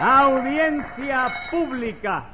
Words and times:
Audiencia 0.00 1.28
pública. 1.50 2.24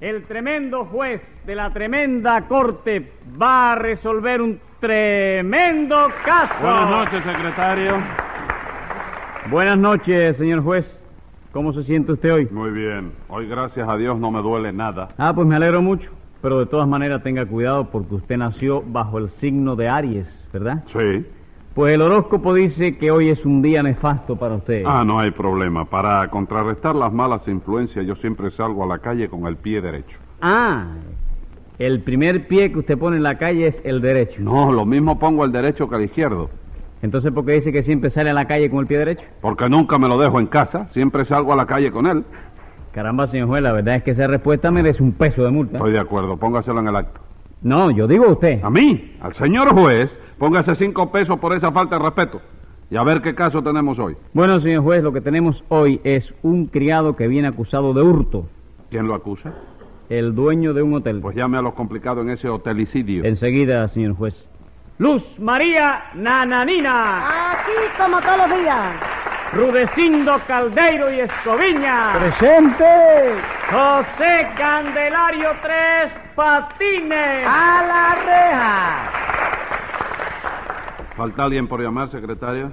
El 0.00 0.24
tremendo 0.24 0.84
juez 0.86 1.22
de 1.46 1.54
la 1.54 1.72
tremenda 1.72 2.48
corte 2.48 3.12
va 3.40 3.72
a 3.72 3.74
resolver 3.76 4.42
un 4.42 4.58
tremendo 4.80 6.08
caso. 6.24 6.54
Buenas 6.60 6.90
noches, 6.90 7.22
secretario. 7.22 7.92
Buenas 9.48 9.78
noches, 9.78 10.36
señor 10.38 10.64
juez. 10.64 10.86
¿Cómo 11.52 11.72
se 11.72 11.84
siente 11.84 12.12
usted 12.12 12.32
hoy? 12.32 12.48
Muy 12.50 12.70
bien. 12.70 13.12
Hoy, 13.28 13.46
gracias 13.46 13.88
a 13.88 13.96
Dios, 13.96 14.18
no 14.18 14.32
me 14.32 14.42
duele 14.42 14.72
nada. 14.72 15.10
Ah, 15.18 15.32
pues 15.32 15.46
me 15.46 15.54
alegro 15.54 15.80
mucho. 15.80 16.10
Pero 16.42 16.58
de 16.58 16.66
todas 16.66 16.88
maneras 16.88 17.22
tenga 17.22 17.46
cuidado 17.46 17.92
porque 17.92 18.16
usted 18.16 18.38
nació 18.38 18.82
bajo 18.82 19.18
el 19.18 19.30
signo 19.40 19.76
de 19.76 19.88
Aries, 19.88 20.26
¿verdad? 20.52 20.82
Sí. 20.92 21.24
Pues 21.78 21.94
el 21.94 22.02
horóscopo 22.02 22.54
dice 22.54 22.98
que 22.98 23.12
hoy 23.12 23.28
es 23.28 23.46
un 23.46 23.62
día 23.62 23.84
nefasto 23.84 24.34
para 24.34 24.56
usted. 24.56 24.82
Ah, 24.84 25.04
no 25.06 25.20
hay 25.20 25.30
problema. 25.30 25.84
Para 25.84 26.26
contrarrestar 26.28 26.96
las 26.96 27.12
malas 27.12 27.46
influencias, 27.46 28.04
yo 28.04 28.16
siempre 28.16 28.50
salgo 28.50 28.82
a 28.82 28.86
la 28.88 28.98
calle 28.98 29.28
con 29.28 29.46
el 29.46 29.56
pie 29.56 29.80
derecho. 29.80 30.18
Ah, 30.40 30.88
el 31.78 32.02
primer 32.02 32.48
pie 32.48 32.72
que 32.72 32.80
usted 32.80 32.98
pone 32.98 33.18
en 33.18 33.22
la 33.22 33.38
calle 33.38 33.68
es 33.68 33.76
el 33.84 34.00
derecho. 34.00 34.40
No, 34.40 34.72
lo 34.72 34.84
mismo 34.84 35.20
pongo 35.20 35.44
el 35.44 35.52
derecho 35.52 35.88
que 35.88 35.94
el 35.94 36.06
izquierdo. 36.06 36.50
Entonces, 37.00 37.30
¿por 37.30 37.44
qué 37.44 37.52
dice 37.52 37.70
que 37.70 37.84
siempre 37.84 38.10
sale 38.10 38.30
a 38.30 38.34
la 38.34 38.48
calle 38.48 38.68
con 38.70 38.80
el 38.80 38.88
pie 38.88 38.98
derecho? 38.98 39.22
Porque 39.40 39.68
nunca 39.68 39.98
me 39.98 40.08
lo 40.08 40.18
dejo 40.18 40.40
en 40.40 40.48
casa. 40.48 40.88
Siempre 40.90 41.26
salgo 41.26 41.52
a 41.52 41.56
la 41.56 41.66
calle 41.66 41.92
con 41.92 42.06
él. 42.08 42.24
Caramba, 42.90 43.28
señor 43.28 43.46
juez, 43.46 43.62
la 43.62 43.70
verdad 43.70 43.94
es 43.94 44.02
que 44.02 44.10
esa 44.10 44.26
respuesta 44.26 44.72
merece 44.72 45.00
un 45.00 45.12
peso 45.12 45.44
de 45.44 45.52
multa. 45.52 45.76
Estoy 45.76 45.92
de 45.92 46.00
acuerdo. 46.00 46.38
Póngaselo 46.38 46.80
en 46.80 46.88
el 46.88 46.96
acto. 46.96 47.20
No, 47.62 47.90
yo 47.90 48.06
digo 48.06 48.26
a 48.26 48.32
usted. 48.32 48.62
A 48.62 48.70
mí, 48.70 49.16
al 49.20 49.34
señor 49.34 49.74
juez, 49.74 50.10
póngase 50.38 50.76
cinco 50.76 51.10
pesos 51.10 51.38
por 51.38 51.54
esa 51.54 51.72
falta 51.72 51.98
de 51.98 52.04
respeto. 52.04 52.40
Y 52.90 52.96
a 52.96 53.02
ver 53.02 53.20
qué 53.20 53.34
caso 53.34 53.62
tenemos 53.62 53.98
hoy. 53.98 54.16
Bueno, 54.32 54.60
señor 54.60 54.82
juez, 54.82 55.02
lo 55.02 55.12
que 55.12 55.20
tenemos 55.20 55.62
hoy 55.68 56.00
es 56.04 56.32
un 56.42 56.66
criado 56.66 57.16
que 57.16 57.28
viene 57.28 57.48
acusado 57.48 57.92
de 57.92 58.02
hurto. 58.02 58.48
¿Quién 58.90 59.06
lo 59.06 59.14
acusa? 59.14 59.52
El 60.08 60.34
dueño 60.34 60.72
de 60.72 60.82
un 60.82 60.94
hotel. 60.94 61.20
Pues 61.20 61.36
llame 61.36 61.58
a 61.58 61.62
los 61.62 61.74
complicados 61.74 62.24
en 62.24 62.30
ese 62.30 62.48
hotelicidio. 62.48 63.24
Enseguida, 63.24 63.86
señor 63.88 64.14
juez. 64.14 64.34
Luz 64.96 65.22
María 65.38 66.04
Nananina. 66.14 67.52
Aquí 67.52 67.72
como 67.98 68.20
todos 68.20 68.48
los 68.48 68.58
días. 68.58 68.96
Rudecindo 69.52 70.40
Caldeiro 70.46 71.12
y 71.12 71.20
Escoviña. 71.20 72.12
¡Presente! 72.18 73.34
José 73.70 74.48
Candelario 74.56 75.50
Tres 75.62 76.27
Patines. 76.38 77.44
¡A 77.48 77.82
la 77.90 78.14
reja! 78.30 79.10
¿Falta 81.16 81.42
alguien 81.42 81.66
por 81.66 81.82
llamar, 81.82 82.12
secretario? 82.12 82.70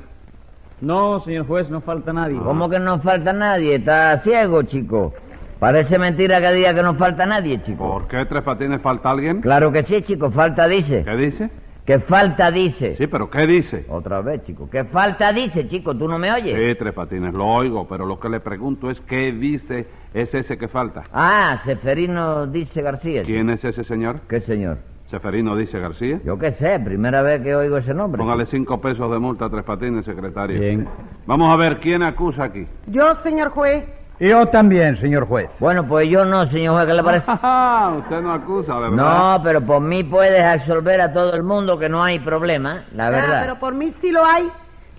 No, 0.82 1.20
señor 1.22 1.48
juez, 1.48 1.68
no 1.72 1.82
falta 1.82 2.14
nadie. 2.14 2.38
¿Cómo 2.38 2.70
que 2.70 2.78
no 2.78 3.00
falta 3.00 3.34
nadie? 3.34 3.78
Está 3.78 4.20
ciego, 4.20 4.62
chico. 4.62 5.16
Parece 5.58 5.98
mentira 5.98 6.40
que 6.42 6.52
diga 6.54 6.76
que 6.76 6.84
no 6.84 6.94
falta 6.94 7.26
nadie, 7.26 7.60
chico. 7.64 7.90
¿Por 7.90 8.08
qué 8.08 8.24
Tres 8.28 8.44
Patines 8.44 8.82
falta 8.84 9.10
alguien? 9.10 9.42
Claro 9.42 9.72
que 9.72 9.82
sí, 9.82 10.04
chico. 10.04 10.30
Falta 10.30 10.68
dice. 10.68 11.04
¿Qué 11.04 11.16
dice? 11.16 11.50
Que 11.86 12.00
falta 12.00 12.50
dice. 12.50 12.96
Sí, 12.96 13.06
pero 13.06 13.30
¿qué 13.30 13.46
dice? 13.46 13.86
Otra 13.90 14.20
vez, 14.22 14.44
chico. 14.44 14.68
Que 14.70 14.86
falta 14.86 15.32
dice, 15.32 15.68
chico. 15.68 15.96
¿Tú 15.96 16.08
no 16.08 16.18
me 16.18 16.32
oyes? 16.32 16.56
Sí, 16.58 16.76
Tres 16.80 16.94
Patines, 16.94 17.32
lo 17.34 17.46
oigo, 17.46 17.88
pero 17.88 18.06
lo 18.08 18.20
que 18.20 18.28
le 18.28 18.40
pregunto 18.40 18.90
es 18.90 19.00
qué 19.02 19.32
dice 19.32 19.86
es 20.14 20.34
ese 20.34 20.58
que 20.58 20.68
falta. 20.68 21.04
Ah, 21.14 21.62
Seferino 21.64 22.48
dice 22.48 22.82
García. 22.82 23.22
chico. 23.22 23.32
¿Quién 23.34 23.52
es 23.52 23.64
ese 23.64 23.84
señor? 23.84 24.22
¿Qué 24.28 24.42
señor? 24.42 24.80
Seferino 25.12 25.56
dice 25.56 25.78
García. 25.80 26.20
Yo 26.26 26.40
qué 26.40 26.54
sé, 26.54 26.80
primera 26.80 27.22
vez 27.22 27.42
que 27.44 27.54
oigo 27.56 27.78
ese 27.78 27.94
nombre. 27.94 28.18
Póngale 28.18 28.48
cinco 28.48 28.82
pesos 28.82 29.12
de 29.12 29.20
multa 29.20 29.46
a 29.46 29.50
Tres 29.52 29.64
Patines, 29.64 30.06
secretario. 30.06 30.60
Bien. 30.60 30.88
Vamos 31.28 31.50
a 31.50 31.56
ver 31.56 31.80
quién 31.80 32.02
acusa 32.02 32.46
aquí. 32.46 32.66
Yo, 32.88 33.16
señor 33.22 33.50
juez. 33.50 33.86
Yo 34.20 34.46
también, 34.48 35.00
señor 35.02 35.28
juez. 35.28 35.50
Bueno, 35.60 35.86
pues 35.86 36.08
yo 36.10 36.24
no, 36.24 36.50
señor 36.50 36.76
juez, 36.76 36.88
¿qué 36.88 36.94
le 36.94 37.04
parece? 37.04 37.32
Usted 37.32 38.22
no 38.22 38.34
acusa, 38.34 38.80
¿verdad? 38.80 38.96
No, 39.38 39.44
pero 39.44 39.62
por 39.62 39.82
mí 39.82 40.04
puedes 40.04 40.42
absolver 40.44 41.02
a 41.02 41.12
todo 41.12 41.34
el 41.34 41.44
mundo 41.44 41.78
que 41.78 41.90
no 41.90 42.04
hay 42.04 42.20
problema, 42.20 42.86
la 42.94 43.08
Ah, 43.08 43.10
verdad. 43.10 43.40
pero 43.42 43.56
por 43.60 43.74
mí 43.74 43.94
sí 44.02 44.12
lo 44.12 44.24
hay. 44.26 44.50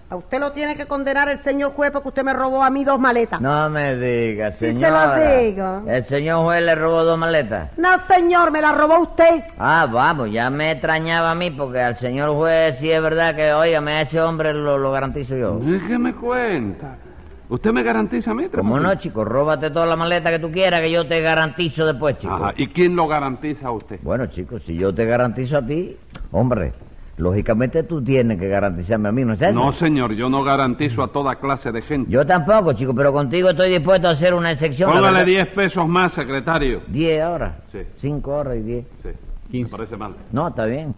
A 0.09 0.15
usted 0.15 0.38
lo 0.38 0.53
tiene 0.53 0.76
que 0.76 0.87
condenar 0.87 1.28
el 1.28 1.43
señor 1.43 1.72
juez 1.72 1.91
porque 1.91 2.09
usted 2.10 2.22
me 2.22 2.32
robó 2.32 2.62
a 2.62 2.71
mí 2.71 2.84
dos 2.84 3.00
maletas. 3.00 3.41
No 3.41 3.69
me 3.71 3.97
diga, 3.97 4.53
Sí 4.53 4.59
se 4.59 4.66
lo 4.72 4.75
señora. 4.75 5.16
digo. 5.38 5.82
El 5.88 6.05
señor 6.06 6.44
juez 6.44 6.62
le 6.62 6.75
robó 6.76 7.03
dos 7.03 7.19
maletas. 7.19 7.71
No, 7.76 7.88
señor, 8.06 8.53
me 8.53 8.60
la 8.60 8.71
robó 8.71 9.00
usted. 9.00 9.43
Ah, 9.59 9.88
vamos, 9.91 10.31
ya 10.31 10.49
me 10.49 10.71
extrañaba 10.72 11.32
a 11.32 11.34
mí 11.34 11.50
porque 11.50 11.81
al 11.81 11.99
señor 11.99 12.37
juez 12.37 12.76
sí 12.78 12.88
es 12.88 13.03
verdad 13.03 13.34
que, 13.34 13.53
óigame, 13.53 13.94
a 13.94 14.03
ese 14.03 14.21
hombre 14.21 14.55
lo, 14.55 14.78
lo 14.78 14.93
garantizo 14.93 15.34
yo. 15.34 15.59
¿Qué 15.88 15.99
me 15.99 16.15
cuenta? 16.15 16.99
¿Usted 17.48 17.72
me 17.72 17.82
garantiza 17.84 18.32
a 18.32 18.34
mí, 18.34 18.44
Tres 18.48 18.58
Como 18.58 18.80
no, 18.80 18.92
chico, 18.96 19.24
róbate 19.24 19.70
toda 19.70 19.86
la 19.86 19.94
maleta 19.96 20.30
que 20.30 20.38
tú 20.40 20.50
quieras 20.50 20.80
que 20.80 20.90
yo 20.90 21.06
te 21.06 21.20
garantizo 21.20 21.86
después, 21.86 22.18
chico. 22.18 22.32
Ajá, 22.32 22.52
¿y 22.56 22.66
quién 22.68 22.96
lo 22.96 23.06
garantiza 23.06 23.68
a 23.68 23.70
usted? 23.70 24.00
Bueno, 24.02 24.26
chico, 24.26 24.58
si 24.58 24.74
yo 24.76 24.92
te 24.92 25.04
garantizo 25.04 25.58
a 25.58 25.62
ti, 25.64 25.96
hombre, 26.32 26.72
lógicamente 27.18 27.84
tú 27.84 28.02
tienes 28.02 28.38
que 28.40 28.48
garantizarme 28.48 29.10
a 29.10 29.12
mí, 29.12 29.24
¿no 29.24 29.34
es 29.34 29.42
eso? 29.42 29.52
No, 29.52 29.70
señor, 29.70 30.12
yo 30.14 30.28
no 30.28 30.42
garantizo 30.42 31.04
a 31.04 31.08
toda 31.12 31.36
clase 31.36 31.70
de 31.70 31.82
gente. 31.82 32.10
Yo 32.10 32.26
tampoco, 32.26 32.72
chico, 32.72 32.92
pero 32.96 33.12
contigo 33.12 33.50
estoy 33.50 33.70
dispuesto 33.70 34.08
a 34.08 34.12
hacer 34.12 34.34
una 34.34 34.50
excepción. 34.50 34.90
Póngale 34.90 35.18
verdad. 35.18 35.26
10 35.26 35.46
pesos 35.48 35.86
más, 35.86 36.12
secretario. 36.14 36.82
Diez 36.88 37.24
horas. 37.24 37.54
Sí. 37.70 37.78
Cinco 37.98 38.34
horas 38.34 38.56
y 38.56 38.62
diez. 38.62 38.86
Sí, 39.02 39.10
Quince. 39.52 39.70
me 39.70 39.78
parece 39.78 39.96
mal. 39.96 40.14
No, 40.32 40.48
está 40.48 40.64
bien. 40.64 40.96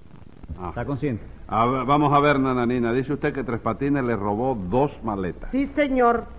Ah. 0.58 0.70
¿Está 0.70 0.86
consciente? 0.86 1.22
A 1.46 1.66
ver, 1.66 1.84
vamos 1.84 2.12
a 2.12 2.20
ver, 2.20 2.40
nananina. 2.40 2.92
Dice 2.94 3.12
usted 3.12 3.34
que 3.34 3.44
Tres 3.44 3.60
Patines 3.60 4.02
le 4.04 4.16
robó 4.16 4.54
dos 4.54 4.92
maletas. 5.02 5.50
Sí, 5.50 5.66
señor. 5.74 6.37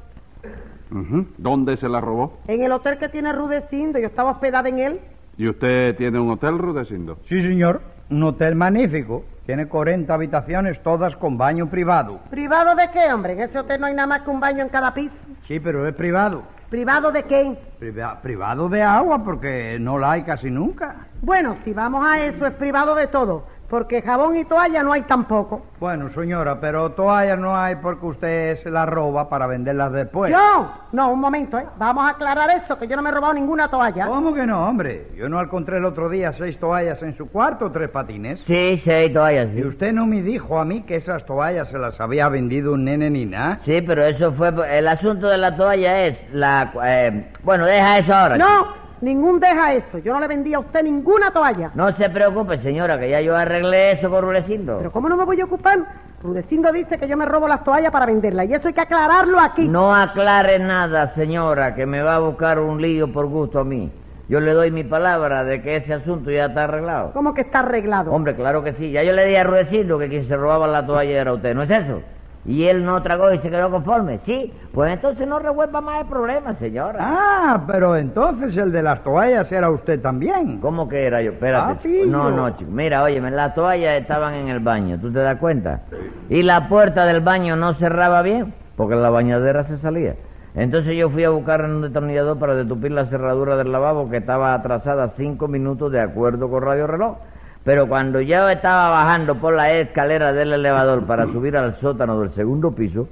¿Dónde 1.38 1.78
se 1.78 1.88
las 1.88 2.04
robó? 2.04 2.40
En 2.48 2.64
el 2.64 2.72
hotel 2.72 2.98
que 2.98 3.10
tiene 3.10 3.32
Rudecindo, 3.34 4.00
yo 4.00 4.08
estaba 4.08 4.32
hospedada 4.32 4.70
en 4.70 4.80
él. 4.80 5.00
¿Y 5.38 5.48
usted 5.48 5.96
tiene 5.96 6.20
un 6.20 6.32
hotel, 6.32 6.58
Rudecindo? 6.58 7.18
Sí, 7.28 7.42
señor. 7.42 7.82
Un 8.10 8.24
hotel 8.24 8.56
magnífico. 8.56 9.24
Tiene 9.46 9.68
40 9.68 10.14
habitaciones, 10.14 10.82
todas 10.84 11.16
con 11.18 11.38
baño 11.38 11.70
privado. 11.70 12.20
¿Privado 12.30 12.76
de 12.76 12.90
qué, 12.92 13.12
hombre? 13.14 13.34
En 13.34 13.42
ese 13.42 13.58
hotel 13.60 13.80
no 13.82 13.88
hay 13.88 13.94
nada 13.94 14.08
más 14.08 14.22
que 14.24 14.30
un 14.30 14.40
baño 14.40 14.62
en 14.64 14.70
cada 14.70 14.94
piso. 14.94 15.14
Sí, 15.48 15.60
pero 15.60 15.88
es 15.88 15.96
privado. 15.96 16.44
¿Privado 16.70 17.12
de 17.12 17.24
qué? 17.24 17.58
Priva- 17.80 18.22
privado 18.22 18.70
de 18.70 18.84
agua 18.84 19.24
porque 19.24 19.78
no 19.80 19.98
la 19.98 20.12
hay 20.12 20.24
casi 20.24 20.52
nunca. 20.52 21.08
Bueno, 21.22 21.58
si 21.64 21.74
vamos 21.74 22.06
a 22.08 22.24
eso, 22.24 22.46
es 22.46 22.54
privado 22.56 22.94
de 22.94 23.08
todo. 23.08 23.48
Porque 23.70 24.02
jabón 24.02 24.36
y 24.36 24.46
toalla 24.46 24.82
no 24.82 24.94
hay 24.94 25.04
tampoco. 25.04 25.62
Bueno, 25.80 26.10
señora, 26.14 26.60
pero 26.60 26.92
toallas 26.92 27.38
no 27.38 27.56
hay 27.56 27.76
porque 27.76 28.06
usted 28.06 28.64
se 28.64 28.72
las 28.72 28.90
roba 28.90 29.30
para 29.30 29.46
venderlas 29.48 29.92
después. 29.92 30.32
¿Yo? 30.32 30.72
No, 30.92 31.12
un 31.12 31.20
momento, 31.20 31.58
¿eh? 31.60 31.66
Vamos 31.78 32.06
a 32.06 32.10
aclarar 32.10 32.50
eso, 32.64 32.78
que 32.78 32.88
yo 32.88 32.96
no 32.96 33.02
me 33.04 33.10
he 33.10 33.14
robado 33.14 33.34
ninguna 33.36 33.70
toalla. 33.70 34.08
¿Cómo 34.08 34.34
que 34.34 34.46
no, 34.46 34.68
hombre? 34.68 35.08
Yo 35.16 35.30
no 35.30 35.40
encontré 35.40 35.78
el 35.78 35.86
otro 35.86 36.10
día 36.10 36.34
seis 36.38 36.60
toallas 36.60 37.02
en 37.04 37.16
su 37.16 37.30
cuarto, 37.30 37.72
tres 37.72 37.90
patines. 37.90 38.40
Sí, 38.48 38.82
sí, 38.84 39.14
toallas, 39.14 39.50
sí. 39.54 39.60
Y 39.60 39.64
usted 39.66 39.94
no 39.94 40.06
me 40.08 40.22
dijo 40.22 40.60
a 40.60 40.66
mí 40.66 40.82
que 40.82 40.96
esas 40.96 41.24
toallas 41.26 41.70
se 41.70 41.78
las 41.78 42.00
había 42.02 42.28
vendido 42.28 42.74
un 42.74 42.86
nene 42.86 43.10
ni 43.10 43.26
nada. 43.26 43.60
Sí, 43.66 43.82
pero 43.82 44.04
eso 44.04 44.34
fue... 44.34 44.52
El 44.78 44.88
asunto 44.88 45.28
de 45.28 45.38
la 45.38 45.56
toalla 45.56 46.06
es 46.08 46.18
la... 46.34 46.72
eh, 46.84 47.32
bueno, 47.44 47.66
deja 47.66 48.00
eso 48.00 48.14
ahora. 48.14 48.36
chico. 48.36 48.48
No, 48.50 48.68
ningún 49.02 49.40
deja 49.40 49.74
eso. 49.74 49.98
Yo 50.00 50.14
no 50.14 50.20
le 50.20 50.28
vendí 50.28 50.54
a 50.54 50.60
usted 50.60 50.84
ninguna 50.84 51.32
toalla. 51.32 51.72
No 51.76 51.92
se 51.96 52.10
preocupe, 52.10 52.60
señora, 52.60 53.00
que 53.00 53.10
ya 53.10 53.22
yo 53.22 53.36
arreglé 53.36 53.94
eso 53.94 54.10
con 54.10 54.24
Rulecindo. 54.24 54.78
Pero 54.78 54.92
¿cómo 54.92 55.10
no 55.10 55.18
me 55.18 55.26
voy 55.26 55.40
a 55.42 55.46
ocupar? 55.46 55.80
Rudecindo 56.22 56.72
dice 56.72 56.98
que 56.98 57.08
yo 57.08 57.16
me 57.16 57.26
robo 57.26 57.48
las 57.48 57.64
toallas 57.64 57.92
para 57.92 58.06
venderlas. 58.06 58.48
Y 58.50 58.54
eso 58.54 58.68
hay 58.68 58.74
que 58.74 58.82
aclararlo 58.82 59.40
aquí. 59.40 59.68
No 59.68 59.96
aclare 59.96 60.60
nada, 60.60 61.14
señora, 61.16 61.76
que 61.76 61.86
me 61.86 62.02
va 62.02 62.16
a 62.16 62.20
buscar 62.20 62.60
un 62.60 62.82
lío 62.82 63.12
por 63.12 63.28
gusto 63.28 63.60
a 63.60 63.64
mí. 63.64 63.92
Yo 64.28 64.40
le 64.40 64.54
doy 64.54 64.70
mi 64.70 64.84
palabra 64.84 65.44
de 65.44 65.62
que 65.62 65.78
ese 65.78 65.94
asunto 65.94 66.30
ya 66.30 66.46
está 66.46 66.66
arreglado. 66.66 67.14
¿Cómo 67.14 67.34
que 67.34 67.42
está 67.42 67.60
arreglado? 67.60 68.12
Hombre, 68.12 68.36
claro 68.36 68.64
que 68.64 68.74
sí. 68.74 68.92
Ya 68.92 69.02
yo 69.02 69.14
le 69.14 69.26
di 69.26 69.36
a 69.36 69.44
Rudecindo 69.44 69.98
que 69.98 70.08
quien 70.08 70.28
se 70.28 70.38
robaba 70.38 70.68
la 70.68 70.86
toalla 70.86 71.22
era 71.22 71.34
usted, 71.34 71.56
¿no 71.56 71.64
es 71.64 71.70
eso? 71.72 72.02
Y 72.46 72.64
él 72.66 72.86
no 72.86 73.02
tragó 73.04 73.32
y 73.34 73.40
se 73.40 73.50
quedó 73.50 73.70
conforme. 73.70 74.20
Sí, 74.26 74.54
pues 74.74 74.94
entonces 74.94 75.28
no 75.28 75.40
revuelva 75.40 75.82
más 75.82 76.02
el 76.02 76.08
problema, 76.08 76.56
señora. 76.56 76.98
Ah, 77.02 77.64
pero 77.68 77.96
entonces 77.98 78.56
el 78.56 78.72
de 78.72 78.82
las 78.82 79.04
toallas 79.04 79.52
era 79.52 79.70
usted 79.70 80.02
también. 80.02 80.60
¿Cómo 80.60 80.88
que 80.88 81.06
era 81.06 81.22
yo? 81.22 81.32
Espérate. 81.34 81.72
Ah, 81.74 81.78
sí, 81.84 82.02
no, 82.08 82.30
yo- 82.30 82.36
no, 82.36 82.50
chico. 82.58 82.72
Mira, 82.72 83.04
óyeme, 83.04 83.30
las 83.32 83.54
toallas 83.54 84.00
estaban 84.02 84.34
en 84.36 84.48
el 84.48 84.60
baño, 84.62 84.98
¿tú 85.00 85.12
te 85.12 85.20
das 85.20 85.38
cuenta? 85.38 85.82
Y 86.30 86.42
la 86.44 86.70
puerta 86.70 87.06
del 87.06 87.20
baño 87.22 87.56
no 87.58 87.74
cerraba 87.76 88.22
bien, 88.22 88.54
porque 88.78 88.96
la 88.96 89.10
bañadera 89.10 89.66
se 89.66 89.78
salía. 89.78 90.16
Entonces 90.56 90.98
yo 90.98 91.10
fui 91.10 91.24
a 91.26 91.30
buscar 91.30 91.64
un 91.64 91.82
destornillador 91.82 92.40
para 92.40 92.56
detupir 92.56 92.92
la 92.92 93.06
cerradura 93.06 93.56
del 93.58 93.72
lavabo 93.72 94.10
que 94.10 94.18
estaba 94.18 94.54
atrasada 94.54 95.12
cinco 95.18 95.48
minutos 95.48 95.92
de 95.92 96.00
acuerdo 96.02 96.50
con 96.50 96.64
Radio 96.64 96.88
Reloj. 96.88 97.18
Pero 97.64 97.88
cuando 97.88 98.22
yo 98.22 98.48
estaba 98.50 98.90
bajando 98.90 99.36
por 99.36 99.54
la 99.54 99.72
escalera 99.74 100.32
del 100.34 100.54
elevador 100.54 101.06
para 101.06 101.26
subir 101.26 101.56
al 101.58 101.80
sótano 101.80 102.20
del 102.22 102.34
segundo 102.34 102.72
piso, 102.74 103.08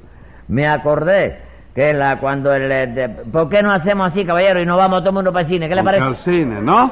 me 0.47 0.67
acordé 0.67 1.39
que 1.75 1.93
la 1.93 2.19
cuando 2.19 2.53
el... 2.53 2.71
eh, 2.71 2.87
de- 2.87 3.09
¿Por 3.09 3.49
qué 3.49 3.61
no 3.61 3.71
hacemos 3.71 4.07
así, 4.09 4.25
caballero, 4.25 4.61
y 4.61 4.65
nos 4.65 4.77
vamos 4.77 4.99
todo 5.01 5.09
el 5.09 5.15
mundo 5.15 5.31
para 5.33 5.45
el 5.45 5.51
cine? 5.53 5.67
¿Qué 5.69 5.75
le 5.75 5.83
parece? 5.83 6.03
al 6.03 6.15
cine, 6.17 6.61
¿no? 6.61 6.91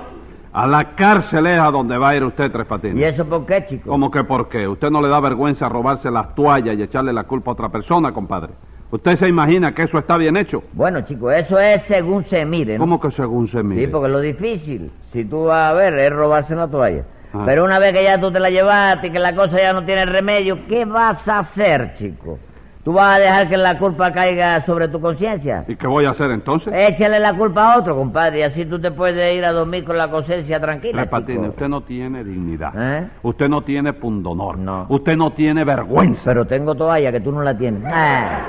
A 0.54 0.68
la 0.68 0.96
cárcel 0.96 1.48
es 1.48 1.60
a 1.60 1.69
donde 1.72 1.98
va 1.98 2.10
a 2.10 2.16
ir 2.16 2.24
usted, 2.24 2.50
Tres 2.52 2.66
Patines. 2.66 2.98
¿Y 2.98 3.04
eso 3.04 3.25
por 3.25 3.46
qué, 3.46 3.66
chico? 3.68 3.90
¿Cómo 3.90 4.10
que 4.12 4.24
por 4.24 4.48
qué? 4.48 4.68
¿Usted 4.68 4.90
no 4.90 5.01
le 5.01 5.10
da 5.10 5.19
vergüenza 5.19 5.68
robarse 5.68 6.10
las 6.12 6.34
toallas 6.36 6.78
y 6.78 6.84
echarle 6.84 7.12
la 7.12 7.24
culpa 7.24 7.51
a 7.51 7.54
otra 7.54 7.69
persona, 7.69 8.13
compadre? 8.13 8.54
¿Usted 8.92 9.18
se 9.18 9.28
imagina 9.28 9.74
que 9.74 9.84
eso 9.84 9.98
está 9.98 10.16
bien 10.18 10.38
hecho? 10.38 10.63
Bueno, 10.72 11.01
chico, 11.01 11.30
eso 11.31 11.60
es 11.60 11.81
según 11.88 12.24
se 12.25 12.46
mire, 12.46 12.75
¿no? 12.78 12.84
¿Cómo 12.84 13.01
que 13.01 13.12
según 13.12 13.48
se 13.50 13.62
mire? 13.63 13.81
Sí, 13.86 13.88
porque 13.92 14.08
lo 14.08 14.19
difícil, 14.22 14.92
si 15.12 15.25
tú 15.25 15.46
vas 15.46 15.72
a 15.72 15.74
ver, 15.74 15.98
es 15.98 16.13
robarse 16.13 16.56
la 16.56 16.68
toalla. 16.68 17.04
Ah. 17.36 17.44
Pero 17.46 17.64
una 17.66 17.80
vez 17.80 17.94
que 17.94 18.04
ya 18.04 18.20
tú 18.20 18.32
te 18.32 18.40
la 18.40 18.50
llevaste 18.50 19.08
y 19.08 19.12
que 19.12 19.20
la 19.20 19.36
cosa 19.36 19.58
ya 19.58 19.74
no 19.74 19.84
tiene 19.86 20.06
remedio, 20.06 20.66
¿qué 20.68 20.86
vas 20.86 21.28
a 21.28 21.40
hacer, 21.40 21.96
chico? 21.98 22.40
¿Tú 22.84 22.94
vas 22.94 23.16
a 23.16 23.20
dejar 23.20 23.50
que 23.50 23.58
la 23.58 23.80
culpa 23.80 24.12
caiga 24.14 24.64
sobre 24.64 24.88
tu 24.88 25.02
conciencia? 25.02 25.66
¿Y 25.68 25.76
qué 25.76 25.88
voy 25.88 26.06
a 26.06 26.12
hacer 26.12 26.30
entonces? 26.30 26.72
Échale 26.72 27.20
la 27.20 27.34
culpa 27.34 27.74
a 27.74 27.80
otro, 27.80 27.96
compadre, 27.96 28.40
y 28.40 28.44
así 28.44 28.64
tú 28.66 28.80
te 28.80 28.92
puedes 28.92 29.36
ir 29.36 29.44
a 29.44 29.52
dormir 29.52 29.84
con 29.84 29.98
la 29.98 30.08
conciencia 30.08 30.60
tranquila, 30.60 31.04
chico. 31.10 31.42
usted 31.50 31.68
no 31.68 31.82
tiene 31.82 32.24
dignidad. 32.24 32.72
¿Eh? 32.78 33.08
Usted 33.24 33.50
no 33.50 33.64
tiene 33.64 33.94
pundonor. 33.94 34.60
No. 34.60 34.86
Usted 34.90 35.18
no 35.18 35.32
tiene 35.32 35.64
vergüenza. 35.64 36.22
Pero 36.26 36.46
tengo 36.46 36.76
toalla 36.76 37.12
que 37.12 37.22
tú 37.22 37.32
no 37.32 37.42
la 37.42 37.58
tienes. 37.58 37.82
Ah. 37.92 38.42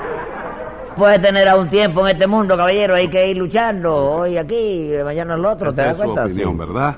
Puedes 0.95 1.19
tener 1.21 1.47
a 1.47 1.55
un 1.55 1.69
tiempo 1.69 2.01
en 2.07 2.13
este 2.13 2.27
mundo, 2.27 2.55
caballero, 2.55 2.93
hay 2.93 3.07
que 3.07 3.27
ir 3.29 3.37
luchando. 3.37 3.95
Hoy 3.95 4.37
aquí, 4.37 4.91
mañana 5.03 5.33
el 5.33 5.45
otro, 5.45 5.73
¿te 5.73 5.81
das 5.81 5.91
es 5.91 5.97
su 5.97 6.03
cuenta? 6.03 6.25
opinión, 6.25 6.51
Sí. 6.53 6.57
¿verdad? 6.59 6.95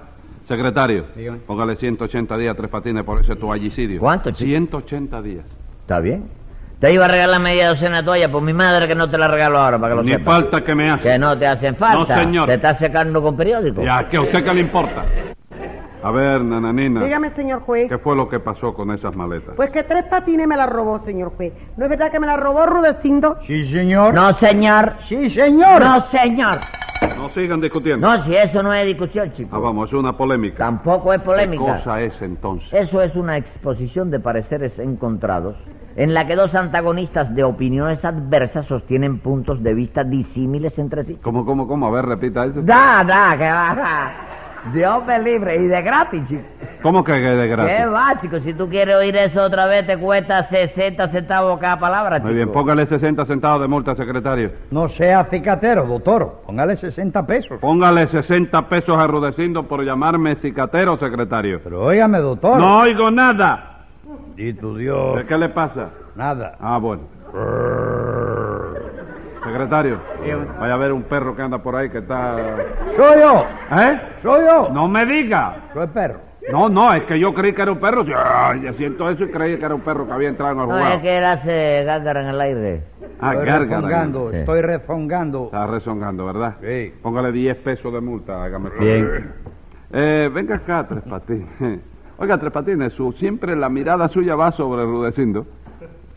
Secretario, 0.49 1.05
Dígame. 1.15 1.37
póngale 1.45 1.75
180 1.75 2.35
días 2.37 2.53
a 2.53 2.57
Tres 2.57 2.71
Patines 2.71 3.03
por 3.03 3.21
ese 3.21 3.35
toallicidio. 3.35 3.99
¿Cuánto, 3.99 4.31
chico? 4.31 4.47
180 4.49 5.21
días. 5.21 5.45
Está 5.81 5.99
bien. 5.99 6.27
Te 6.79 6.91
iba 6.91 7.05
a 7.05 7.07
regalar 7.07 7.39
media 7.39 7.67
docena 7.69 7.97
de 7.97 8.03
toallas 8.03 8.31
por 8.31 8.41
mi 8.41 8.51
madre 8.51 8.87
que 8.87 8.95
no 8.95 9.07
te 9.07 9.17
la 9.19 9.27
regalo 9.27 9.59
ahora, 9.59 9.77
para 9.77 9.91
que 9.93 9.95
lo 9.97 10.03
Ni 10.03 10.11
sepas. 10.13 10.25
falta 10.25 10.63
que 10.63 10.73
me 10.73 10.89
hace. 10.89 11.03
Que 11.03 11.19
no 11.19 11.37
te 11.37 11.45
hacen 11.45 11.75
falta. 11.75 12.15
No, 12.15 12.21
señor. 12.23 12.47
Te 12.47 12.55
estás 12.55 12.79
secando 12.79 13.21
con 13.21 13.37
periódico. 13.37 13.83
Ya, 13.83 14.09
¿que 14.09 14.17
a 14.17 14.21
usted 14.21 14.43
qué 14.43 14.53
le 14.55 14.61
importa? 14.61 15.05
A 16.01 16.11
ver, 16.11 16.41
nananina, 16.41 17.03
Dígame, 17.03 17.31
señor 17.31 17.61
juez. 17.61 17.89
¿qué 17.89 17.97
fue 17.97 18.15
lo 18.15 18.29
que 18.29 18.39
pasó 18.39 18.73
con 18.73 18.91
esas 18.91 19.15
maletas? 19.15 19.55
Pues 19.55 19.69
que 19.71 19.83
tres 19.83 20.05
patines 20.05 20.47
me 20.47 20.55
la 20.55 20.65
robó, 20.65 20.99
señor 21.03 21.33
juez. 21.35 21.53
¿No 21.75 21.85
es 21.85 21.89
verdad 21.89 22.09
que 22.09 22.19
me 22.19 22.27
la 22.27 22.37
robó 22.37 22.65
Rudecindo? 22.65 23.37
Sí, 23.45 23.69
señor. 23.71 24.13
No, 24.13 24.33
señor. 24.37 24.93
Sí, 25.09 25.29
señor. 25.29 25.83
No, 25.83 26.05
señor. 26.07 26.59
No 27.17 27.29
sigan 27.29 27.59
discutiendo. 27.61 28.07
No, 28.07 28.23
si 28.25 28.35
eso 28.35 28.63
no 28.63 28.73
es 28.73 28.85
discusión, 28.85 29.33
chico. 29.33 29.55
Ah, 29.55 29.59
vamos, 29.59 29.89
es 29.89 29.93
una 29.93 30.15
polémica. 30.15 30.57
Tampoco 30.57 31.13
es 31.13 31.19
¿Qué 31.19 31.25
polémica. 31.25 31.63
cosa 31.77 32.01
es 32.01 32.21
entonces? 32.21 32.71
Eso 32.73 33.01
es 33.01 33.15
una 33.15 33.37
exposición 33.37 34.09
de 34.09 34.19
pareceres 34.19 34.77
encontrados 34.79 35.55
en 35.95 36.13
la 36.13 36.27
que 36.27 36.35
dos 36.35 36.53
antagonistas 36.55 37.33
de 37.35 37.43
opiniones 37.43 38.03
adversas 38.05 38.65
sostienen 38.67 39.19
puntos 39.19 39.61
de 39.63 39.73
vista 39.73 40.03
disímiles 40.03 40.77
entre 40.79 41.03
sí. 41.03 41.19
¿Cómo, 41.21 41.45
cómo, 41.45 41.67
cómo? 41.67 41.87
A 41.87 41.91
ver, 41.91 42.05
repita 42.05 42.45
eso. 42.45 42.61
Da, 42.61 43.03
da, 43.03 43.37
que 43.37 43.43
va, 43.51 43.73
va. 43.73 44.11
Dios 44.73 45.05
me 45.05 45.19
libre 45.19 45.55
y 45.55 45.67
de 45.67 45.81
gratis, 45.81 46.27
chico. 46.27 46.43
¿Cómo 46.81 47.03
que 47.03 47.13
de 47.13 47.47
gratis? 47.47 47.75
Qué 47.75 47.85
básico, 47.85 48.39
si 48.39 48.53
tú 48.53 48.69
quieres 48.69 48.95
oír 48.95 49.15
eso 49.17 49.43
otra 49.43 49.65
vez 49.65 49.85
te 49.85 49.97
cuesta 49.97 50.47
60 50.47 51.09
centavos 51.09 51.59
cada 51.59 51.79
palabra, 51.79 52.17
chico. 52.17 52.27
Muy 52.27 52.35
bien, 52.35 52.51
póngale 52.51 52.85
60 52.85 53.25
centavos 53.25 53.61
de 53.61 53.67
multa, 53.67 53.95
secretario. 53.95 54.51
No 54.71 54.87
sea 54.89 55.25
cicatero, 55.25 55.85
doctor. 55.85 56.41
Póngale 56.45 56.77
60 56.77 57.25
pesos. 57.25 57.59
Póngale 57.59 58.07
60 58.07 58.69
pesos 58.69 59.01
a 59.01 59.07
Rudecindo 59.07 59.67
por 59.67 59.83
llamarme 59.83 60.35
cicatero, 60.37 60.97
secretario. 60.97 61.59
Pero 61.63 61.83
óigame, 61.83 62.19
doctor. 62.19 62.59
No 62.59 62.79
oigo 62.79 63.11
nada. 63.11 63.85
Di 64.35 64.53
tu 64.53 64.77
Dios. 64.77 65.17
¿De 65.17 65.25
qué 65.25 65.37
le 65.37 65.49
pasa? 65.49 65.89
Nada. 66.15 66.55
Ah, 66.59 66.77
bueno. 66.77 67.03
Secretario, 69.43 69.99
vaya 70.59 70.73
a 70.73 70.77
ver 70.77 70.91
un 70.91 71.03
perro 71.03 71.35
que 71.35 71.41
anda 71.41 71.59
por 71.59 71.75
ahí 71.75 71.89
que 71.89 71.99
está... 71.99 72.35
Soy 72.97 73.19
yo. 73.21 73.45
¿Eh? 73.77 74.01
Soy 74.21 74.41
yo. 74.45 74.69
No 74.73 74.87
me 74.87 75.05
diga. 75.05 75.55
Soy 75.73 75.87
perro. 75.87 76.19
No, 76.51 76.67
no, 76.67 76.93
es 76.93 77.03
que 77.03 77.19
yo 77.19 77.33
creí 77.33 77.53
que 77.53 77.61
era 77.61 77.71
un 77.71 77.79
perro. 77.79 78.03
Ya, 78.03 78.55
yo 78.61 78.73
siento 78.73 79.09
eso 79.09 79.23
y 79.23 79.29
creí 79.31 79.57
que 79.57 79.65
era 79.65 79.75
un 79.75 79.81
perro 79.81 80.05
que 80.07 80.13
había 80.13 80.29
entrado 80.29 80.53
en 80.53 80.59
el 80.59 80.67
No, 80.67 80.71
juego. 80.73 80.87
es 80.95 81.01
que 81.01 81.17
él 81.17 81.23
hace 81.23 81.83
gárgara 81.85 82.21
en 82.23 82.27
el 82.27 82.41
aire. 82.41 82.83
Ah, 83.21 83.33
estoy 83.33 83.45
gárgara. 83.47 83.59
rezongando. 83.59 84.31
Sí. 84.31 84.37
Estoy 84.37 84.61
rezongando. 84.61 85.45
Está 85.45 85.67
rezongando, 85.67 86.25
¿verdad? 86.25 86.55
Sí. 86.61 86.93
Póngale 87.01 87.31
10 87.31 87.57
pesos 87.57 87.93
de 87.93 88.01
multa, 88.01 88.43
hágame. 88.43 88.71
Bien. 88.79 89.31
Eh, 89.91 90.29
venga 90.33 90.55
acá, 90.55 90.85
Tres 90.87 91.03
Patines. 91.09 91.79
Oiga, 92.17 92.37
Tres 92.37 92.51
Patines, 92.51 92.93
su, 92.93 93.11
siempre 93.13 93.55
la 93.55 93.69
mirada 93.69 94.07
suya 94.09 94.35
va 94.35 94.51
sobre 94.51 94.83
Rudecindo. 94.83 95.45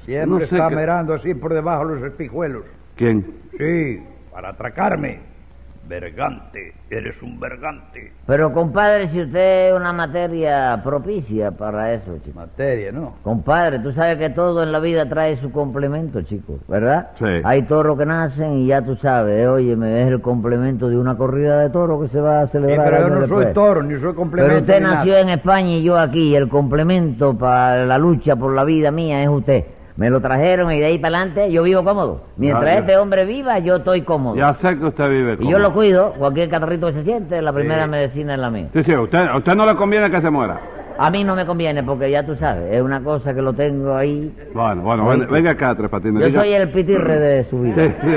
Siempre 0.07 0.27
No 0.27 0.39
sé 0.39 0.45
está 0.57 0.69
mirando 0.71 1.15
así 1.15 1.35
por 1.35 1.53
debajo 1.55 1.85
los 1.85 2.03
espejuelos. 2.03 2.65
¿Quién? 2.97 3.25
Sí, 3.59 4.03
para 4.33 4.51
atracarme. 4.51 5.33
Vergante, 5.89 6.73
eres 6.91 7.21
un 7.23 7.41
vergante. 7.41 8.13
Pero, 8.25 8.53
compadre, 8.53 9.09
si 9.09 9.21
usted 9.21 9.71
es 9.71 9.75
una 9.75 9.93
materia 9.93 10.81
propicia 10.83 11.51
para 11.51 11.93
eso, 11.93 12.17
chico. 12.25 12.39
Materia, 12.39 12.93
¿no? 12.93 13.17
Compadre, 13.25 13.81
tú 13.81 13.93
sabes 13.93 14.17
que 14.17 14.31
todo 14.31 14.63
en 14.63 14.71
la 14.71 14.79
vida 14.79 15.09
trae 15.09 15.37
su 15.39 15.51
complemento, 15.51 16.23
chico, 16.23 16.61
¿verdad? 16.69 17.11
Sí. 17.19 17.25
Hay 17.43 17.63
toros 17.63 17.99
que 17.99 18.07
nacen 18.07 18.59
y 18.61 18.69
ya 18.69 18.81
tú 18.83 18.95
sabes, 18.97 19.43
eh, 19.43 19.49
óyeme, 19.49 20.03
es 20.03 20.09
el 20.09 20.21
complemento 20.23 20.89
de 20.89 20.97
una 20.97 21.17
corrida 21.17 21.59
de 21.59 21.71
toros 21.71 22.01
que 22.05 22.09
se 22.13 22.21
va 22.21 22.43
a 22.43 22.47
Sí, 22.47 22.53
celebrar 22.53 22.89
pero 22.89 23.09
yo 23.09 23.15
no 23.17 23.27
soy 23.27 23.53
toro, 23.53 23.83
ni 23.83 24.01
soy 24.01 24.15
complemento. 24.15 24.55
Pero 24.55 24.61
usted 24.61 24.81
nada. 24.81 24.95
nació 24.99 25.17
en 25.19 25.29
España 25.31 25.71
y 25.73 25.83
yo 25.83 25.99
aquí, 25.99 26.29
y 26.29 26.37
el 26.37 26.49
complemento 26.49 27.37
para 27.37 27.85
la 27.85 27.99
lucha 27.99 28.37
por 28.37 28.55
la 28.55 28.63
vida 28.63 28.93
mía 28.93 29.21
es 29.21 29.29
usted. 29.29 29.65
Me 29.97 30.09
lo 30.09 30.21
trajeron 30.21 30.73
y 30.73 30.81
de 30.81 30.87
ahí 30.87 30.99
para 30.99 31.19
adelante 31.19 31.53
yo 31.53 31.63
vivo 31.65 31.85
cómodo. 31.85 32.23
Mientras 32.37 32.79
este 32.81 32.97
hombre 32.97 33.25
viva, 33.27 33.59
yo 33.59 33.77
estoy 33.77 34.03
cómodo. 34.03 34.37
Ya 34.37 34.55
sé 34.55 34.79
que 34.79 34.87
usted 34.87 35.09
vive 35.11 35.37
y 35.41 35.51
yo 35.51 35.59
lo 35.59 35.73
cuido, 35.75 36.13
cualquier 36.19 36.49
catarrito 36.49 36.87
que 36.87 36.95
se 36.95 37.05
siente, 37.05 37.41
la 37.43 37.53
primera 37.53 37.85
Sí. 37.85 37.91
medicina 37.91 38.35
es 38.35 38.41
la 38.41 38.51
mía. 38.51 38.69
Sí, 38.73 38.83
sí, 38.85 38.93
a 38.93 39.01
usted, 39.01 39.19
a 39.19 39.37
usted 39.37 39.55
no 39.55 39.67
le 39.67 39.75
conviene 39.77 40.11
que 40.11 40.21
se 40.23 40.31
muera. 40.31 40.59
A 40.99 41.11
mí 41.11 41.25
no 41.25 41.35
me 41.37 41.45
conviene 41.45 41.83
porque 41.83 42.11
ya 42.11 42.25
tú 42.25 42.35
sabes, 42.37 42.73
es 42.73 42.81
una 42.83 43.03
cosa 43.03 43.35
que 43.35 43.43
lo 43.43 43.53
tengo 43.53 43.95
ahí. 43.95 44.35
Bueno, 44.55 44.83
bueno, 44.83 45.07
Oye, 45.07 45.21
ven- 45.21 45.31
venga 45.31 45.51
acá, 45.53 45.75
Tres 45.75 45.91
Patines. 45.91 46.23
Yo 46.23 46.29
diga- 46.29 46.41
soy 46.41 46.53
el 46.55 46.69
pitirre 46.71 47.19
de 47.19 47.45
su 47.51 47.61
vida. 47.61 47.75
Sí, 47.77 47.95
sí. 48.03 48.15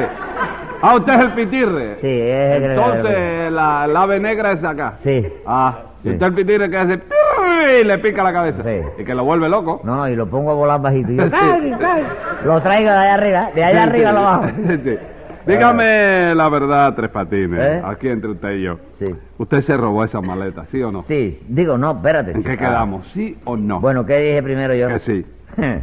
Ah, 0.82 0.96
usted 0.96 1.14
es 1.14 1.20
el 1.22 1.32
pitirre. 1.34 1.96
Sí, 2.02 2.08
es 2.22 2.56
el 2.58 2.72
Entonces, 2.72 3.52
la, 3.52 3.88
la 3.88 4.02
ave 4.04 4.20
negra 4.20 4.52
es 4.54 4.64
acá. 4.64 4.96
Sí. 5.04 5.26
Ah, 5.46 5.78
Sí. 6.04 6.10
usted 6.12 6.28
el 6.28 6.34
pitirre 6.36 6.70
que 6.70 6.78
hace... 6.78 7.00
Y 7.66 7.84
le 7.84 7.98
pica 8.00 8.24
la 8.24 8.34
cabeza. 8.34 8.64
Sí. 8.64 9.02
Y 9.02 9.06
que 9.06 9.16
lo 9.16 9.24
vuelve 9.24 9.50
loco. 9.50 9.82
No, 9.84 10.08
y 10.08 10.16
lo 10.16 10.30
pongo 10.30 10.52
a 10.52 10.54
volar 10.54 10.82
bajito. 10.82 11.12
Yo. 11.12 11.24
Lo 12.46 12.62
traigo 12.62 12.92
de 12.92 12.98
allá 12.98 13.14
arriba, 13.16 13.50
de 13.56 13.64
allá 13.64 13.84
arriba 13.84 14.12
lo 14.12 14.22
bajo. 14.22 14.46
Dígame 15.48 16.34
la 16.36 16.50
verdad, 16.50 16.94
Tres 16.96 17.10
Patines, 17.12 17.60
¿Eh? 17.60 17.82
aquí 17.86 18.08
entre 18.08 18.32
usted 18.32 18.52
y 18.52 18.64
yo. 18.64 18.80
Sí. 19.00 19.16
¿Usted 19.38 19.62
se 19.62 19.78
robó 19.78 20.04
esa 20.04 20.22
maleta, 20.22 20.66
sí 20.72 20.82
o 20.82 20.92
no? 20.92 21.06
Sí, 21.08 21.40
digo, 21.48 21.78
no, 21.78 21.92
espérate. 21.92 22.32
¿En 22.32 22.44
qué 22.44 22.52
chico. 22.52 22.64
quedamos, 22.64 23.08
sí 23.14 23.38
o 23.46 23.56
no? 23.56 23.80
Bueno, 23.80 24.06
¿qué 24.06 24.18
dije 24.18 24.44
primero 24.44 24.74
yo? 24.74 24.88
Que 24.88 25.00
sí. 25.00 25.26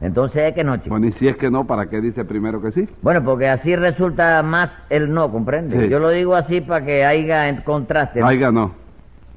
Entonces 0.00 0.42
es 0.42 0.54
que 0.54 0.64
no, 0.64 0.76
chico. 0.76 0.90
Bueno, 0.90 1.06
y 1.06 1.12
si 1.12 1.28
es 1.28 1.36
que 1.36 1.50
no, 1.50 1.66
¿para 1.66 1.86
qué 1.86 2.00
dice 2.00 2.24
primero 2.26 2.60
que 2.60 2.72
sí? 2.72 2.86
Bueno, 3.00 3.24
porque 3.24 3.48
así 3.48 3.74
resulta 3.74 4.42
más 4.42 4.70
el 4.90 5.12
no, 5.12 5.32
¿comprende? 5.32 5.80
Sí. 5.80 5.88
Yo 5.88 5.98
lo 5.98 6.10
digo 6.10 6.34
así 6.34 6.60
para 6.60 6.84
que 6.84 7.06
haya 7.06 7.48
en 7.48 7.62
contraste. 7.62 8.20
Ahí 8.22 8.38
ganó. 8.38 8.72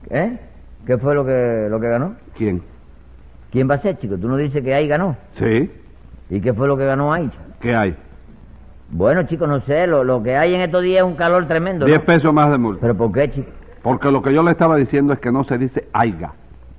¿Eh? 0.10 0.38
¿Qué 0.88 0.98
fue 0.98 1.14
lo 1.14 1.26
que, 1.26 1.68
lo 1.70 1.82
que 1.82 1.90
ganó? 1.90 2.16
¿Quién? 2.38 2.64
¿Quién 3.52 3.70
va 3.70 3.76
a 3.76 3.82
ser, 3.82 3.98
chico? 4.00 4.18
Tú 4.18 4.30
no 4.30 4.38
dices 4.38 4.64
que 4.64 4.74
ahí 4.74 4.88
ganó. 4.88 5.18
Sí. 5.34 5.70
¿Y 6.30 6.40
qué 6.40 6.54
fue 6.54 6.66
lo 6.66 6.78
que 6.78 6.86
ganó 6.86 7.12
ahí? 7.12 7.30
¿Qué 7.60 7.76
hay? 7.76 7.94
Bueno, 8.90 9.24
chico, 9.24 9.48
no 9.48 9.60
sé, 9.62 9.86
lo, 9.86 10.06
lo 10.06 10.24
que 10.24 10.38
hay 10.38 10.56
en 10.56 10.62
estos 10.62 10.82
días 10.82 11.00
es 11.00 11.04
un 11.04 11.16
calor 11.16 11.46
tremendo. 11.46 11.86
¿no? 11.86 11.88
Diez 11.88 12.00
pesos 12.00 12.34
más 12.34 12.50
de 12.50 12.58
multa. 12.58 12.80
¿Pero 12.82 12.96
por 12.96 13.12
qué, 13.12 13.30
chico? 13.30 13.52
Porque 13.84 14.10
lo 14.10 14.22
que 14.22 14.34
yo 14.34 14.42
le 14.44 14.52
estaba 14.52 14.78
diciendo 14.78 15.12
es 15.12 15.20
que 15.20 15.30
no 15.30 15.44
se 15.44 15.58
dice 15.58 15.90
aiga, 15.92 16.32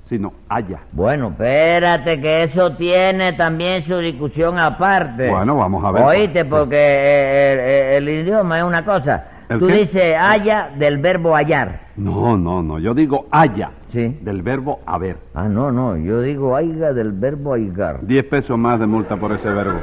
sino 0.09 0.33
haya. 0.49 0.79
Bueno, 0.91 1.27
espérate, 1.27 2.19
que 2.19 2.43
eso 2.45 2.71
tiene 2.77 3.33
también 3.33 3.85
su 3.85 3.95
discusión 3.99 4.57
aparte. 4.57 5.29
Bueno, 5.29 5.55
vamos 5.55 5.85
a 5.85 5.91
ver. 5.91 6.03
Oíste, 6.03 6.45
porque 6.45 6.75
eh, 6.77 7.97
el, 7.97 8.07
el 8.07 8.25
idioma 8.25 8.57
es 8.57 8.63
una 8.63 8.83
cosa. 8.83 9.23
¿El 9.49 9.59
Tú 9.59 9.67
qué? 9.67 9.73
dices 9.73 10.15
haya 10.19 10.69
del 10.77 10.99
verbo 10.99 11.35
hallar. 11.35 11.87
No, 11.95 12.37
no, 12.37 12.61
no. 12.61 12.77
Yo 12.79 12.93
digo 12.93 13.25
haya, 13.31 13.71
Sí. 13.91 14.19
del 14.21 14.43
verbo 14.43 14.79
haber. 14.85 15.17
Ah, 15.33 15.47
no, 15.47 15.71
no, 15.71 15.97
yo 15.97 16.21
digo 16.21 16.55
aiga 16.55 16.93
del 16.93 17.11
verbo 17.13 17.53
aigar. 17.55 18.01
Diez 18.05 18.23
pesos 18.25 18.57
más 18.59 18.79
de 18.79 18.85
multa 18.85 19.17
por 19.17 19.31
ese 19.31 19.49
verbo. 19.49 19.79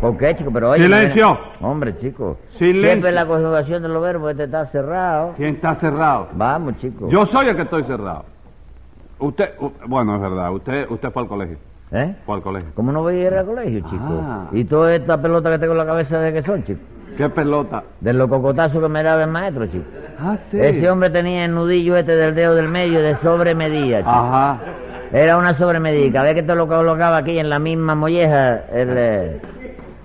¿Por 0.00 0.16
qué, 0.16 0.34
chico? 0.36 0.50
Pero 0.52 0.70
oye... 0.70 0.84
Silencio. 0.84 1.36
Hombre, 1.60 1.98
chico. 1.98 2.38
Silencio. 2.56 2.84
Siempre 2.84 3.12
la 3.12 3.26
conjugación 3.26 3.82
de 3.82 3.88
los 3.88 4.00
verbos 4.00 4.30
este 4.30 4.44
está 4.44 4.66
cerrado. 4.66 5.34
¿Quién 5.36 5.56
está 5.56 5.74
cerrado? 5.74 6.28
Vamos, 6.34 6.76
chico. 6.78 7.08
Yo 7.10 7.26
soy 7.26 7.48
el 7.48 7.56
que 7.56 7.62
estoy 7.62 7.82
cerrado. 7.84 8.24
Usted, 9.18 9.50
bueno, 9.88 10.14
es 10.16 10.22
verdad. 10.22 10.52
Usted, 10.52 10.90
usted 10.90 11.10
fue 11.10 11.22
al 11.22 11.28
colegio. 11.28 11.58
¿Eh? 11.92 12.14
Fue 12.24 12.36
al 12.36 12.42
colegio. 12.42 12.70
¿Cómo 12.74 12.92
no 12.92 13.02
voy 13.02 13.16
a 13.16 13.26
ir 13.26 13.34
al 13.34 13.44
colegio, 13.44 13.80
chico? 13.90 14.20
Ah. 14.22 14.46
¿Y 14.52 14.64
toda 14.64 14.94
esta 14.94 15.20
pelota 15.20 15.50
que 15.50 15.58
tengo 15.58 15.72
en 15.72 15.78
la 15.78 15.86
cabeza 15.86 16.18
de 16.20 16.32
qué 16.32 16.42
son, 16.44 16.64
chico? 16.64 16.80
¿Qué 17.20 17.28
pelota? 17.28 17.84
De 18.00 18.14
los 18.14 18.30
cocotazos 18.30 18.80
que 18.80 18.88
me 18.88 19.02
daba 19.02 19.24
el 19.24 19.28
maestro, 19.30 19.66
chico. 19.66 19.84
Ah, 20.18 20.38
sí. 20.50 20.58
Ese 20.58 20.88
hombre 20.88 21.10
tenía 21.10 21.44
el 21.44 21.54
nudillo 21.54 21.94
este 21.98 22.16
del 22.16 22.34
dedo 22.34 22.54
del 22.54 22.68
medio 22.68 23.02
de 23.02 23.14
sobremedida, 23.16 23.98
chico. 23.98 24.08
Ajá. 24.10 24.58
Era 25.12 25.36
una 25.36 25.52
sobremedida. 25.58 26.12
Cada 26.12 26.24
vez 26.24 26.36
que 26.36 26.42
te 26.44 26.54
lo 26.54 26.66
colocaba 26.66 27.18
aquí 27.18 27.38
en 27.38 27.50
la 27.50 27.58
misma 27.58 27.94
molleja, 27.94 28.60
el... 28.72 28.88
eh, 28.96 29.40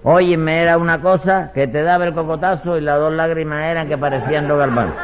Óyeme, 0.03 0.61
era 0.61 0.77
una 0.77 0.99
cosa 1.01 1.51
que 1.53 1.67
te 1.67 1.83
daba 1.83 2.03
el 2.05 2.13
cocotazo 2.13 2.77
y 2.77 2.81
las 2.81 2.99
dos 2.99 3.13
lágrimas 3.13 3.63
eran 3.63 3.87
que 3.87 3.97
parecían 3.97 4.49
dos 4.49 4.57
galvanes. 4.57 4.95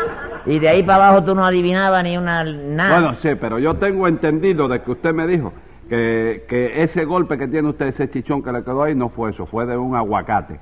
Y 0.46 0.60
de 0.60 0.68
ahí 0.68 0.84
para 0.84 1.08
abajo 1.08 1.24
tú 1.24 1.34
no 1.34 1.46
adivinabas 1.46 2.04
ni 2.04 2.18
una... 2.18 2.44
nada. 2.44 3.00
Bueno, 3.00 3.18
sí, 3.22 3.30
pero 3.40 3.58
yo 3.58 3.76
tengo 3.76 4.10
entendido 4.10 4.68
de 4.68 4.82
que 4.82 4.92
usted 4.92 5.14
me 5.14 5.28
dijo 5.28 5.54
que, 5.88 6.44
que 6.50 6.84
ese 6.84 7.06
golpe 7.06 7.38
que 7.38 7.48
tiene 7.48 7.70
usted, 7.70 7.88
ese 7.88 8.10
chichón 8.10 8.44
que 8.44 8.52
le 8.52 8.66
quedó 8.66 8.84
ahí, 8.84 8.96
no 8.96 9.08
fue 9.08 9.32
eso, 9.32 9.46
fue 9.46 9.66
de 9.66 9.78
un 9.78 9.96
aguacate. 9.96 10.60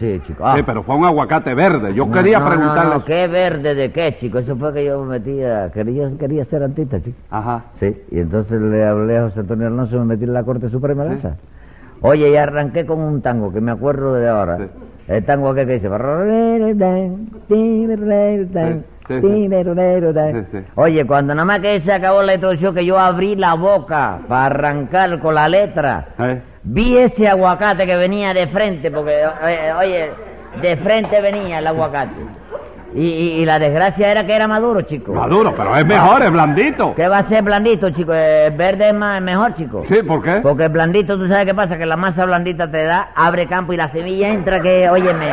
Sí, 0.00 0.20
chico. 0.26 0.42
Ah. 0.46 0.54
Sí, 0.56 0.62
pero 0.64 0.82
fue 0.82 0.96
un 0.96 1.04
aguacate 1.04 1.54
verde. 1.54 1.92
Yo 1.94 2.06
No, 2.06 2.12
quería 2.12 2.38
no, 2.40 2.48
preguntarle... 2.48 2.94
No, 2.96 3.04
¿Qué 3.04 3.28
verde 3.28 3.74
de 3.74 3.92
qué, 3.92 4.16
chico? 4.18 4.38
Eso 4.38 4.56
fue 4.56 4.72
que 4.72 4.84
yo 4.86 5.04
me 5.04 5.18
metía... 5.18 5.70
Quería, 5.72 6.10
quería 6.18 6.44
ser 6.46 6.62
antista, 6.62 7.00
chico. 7.02 7.18
Ajá. 7.30 7.64
Sí, 7.78 7.94
y 8.10 8.18
entonces 8.18 8.58
le 8.60 8.82
hablé 8.84 9.18
a 9.18 9.22
José 9.24 9.40
Antonio 9.40 9.66
Alonso 9.66 9.96
y 9.96 9.98
me 9.98 10.04
metí 10.06 10.24
en 10.24 10.32
la 10.32 10.42
Corte 10.42 10.70
Suprema 10.70 11.04
de 11.04 11.10
Sí. 11.10 11.16
esa. 11.18 11.36
Oye, 12.00 12.30
y 12.30 12.36
arranqué 12.36 12.86
con 12.86 12.98
un 12.98 13.20
tango 13.20 13.52
que 13.52 13.60
me 13.60 13.72
acuerdo 13.72 14.14
de 14.14 14.26
ahora. 14.26 14.56
Sí. 14.56 14.64
El 15.08 15.24
tango 15.26 15.50
aquel 15.50 15.66
que 15.66 15.74
dice... 15.74 15.88
Sí, 17.48 17.86
sí, 17.86 17.96
sí. 17.96 19.22
Sí, 20.32 20.46
sí. 20.52 20.58
Oye, 20.76 21.06
cuando 21.06 21.34
nada 21.34 21.44
más 21.44 21.60
que 21.60 21.80
se 21.80 21.92
acabó 21.92 22.22
la 22.22 22.34
introducción 22.34 22.74
que 22.74 22.86
yo 22.86 22.98
abrí 22.98 23.34
la 23.36 23.54
boca 23.54 24.20
para 24.28 24.46
arrancar 24.46 25.18
con 25.18 25.34
la 25.34 25.48
letra, 25.48 26.08
¿Eh? 26.18 26.40
Vi 26.62 26.96
ese 26.98 27.28
aguacate 27.28 27.86
que 27.86 27.96
venía 27.96 28.32
de 28.34 28.46
frente, 28.48 28.90
porque, 28.90 29.22
eh, 29.46 29.72
oye, 29.78 30.10
de 30.60 30.76
frente 30.78 31.20
venía 31.20 31.58
el 31.58 31.66
aguacate. 31.66 32.14
Y, 32.92 33.02
y- 33.06 33.32
y 33.42 33.44
la 33.44 33.60
desgracia 33.60 34.10
era 34.10 34.26
que 34.26 34.34
era 34.34 34.48
maduro, 34.48 34.82
chico. 34.82 35.12
Maduro, 35.12 35.54
pero 35.56 35.76
es 35.76 35.86
mejor, 35.86 36.22
es 36.24 36.30
blandito. 36.32 36.92
¿Qué 36.96 37.06
va 37.06 37.18
a 37.18 37.28
ser 37.28 37.44
blandito, 37.44 37.88
chico? 37.90 38.12
El 38.12 38.52
verde 38.56 38.88
es 38.88 38.94
más, 38.94 39.22
mejor, 39.22 39.54
chico. 39.54 39.84
Sí, 39.88 40.02
¿por 40.02 40.20
qué? 40.22 40.40
Porque 40.42 40.64
el 40.64 40.70
blandito, 40.70 41.16
tú 41.16 41.28
sabes 41.28 41.44
qué 41.46 41.54
pasa, 41.54 41.78
que 41.78 41.86
la 41.86 41.96
masa 41.96 42.24
blandita 42.24 42.68
te 42.68 42.82
da, 42.82 43.10
abre 43.14 43.46
campo 43.46 43.72
y 43.72 43.76
la 43.76 43.92
semilla 43.92 44.28
entra 44.30 44.60
que, 44.60 44.88
óyeme, 44.90 45.28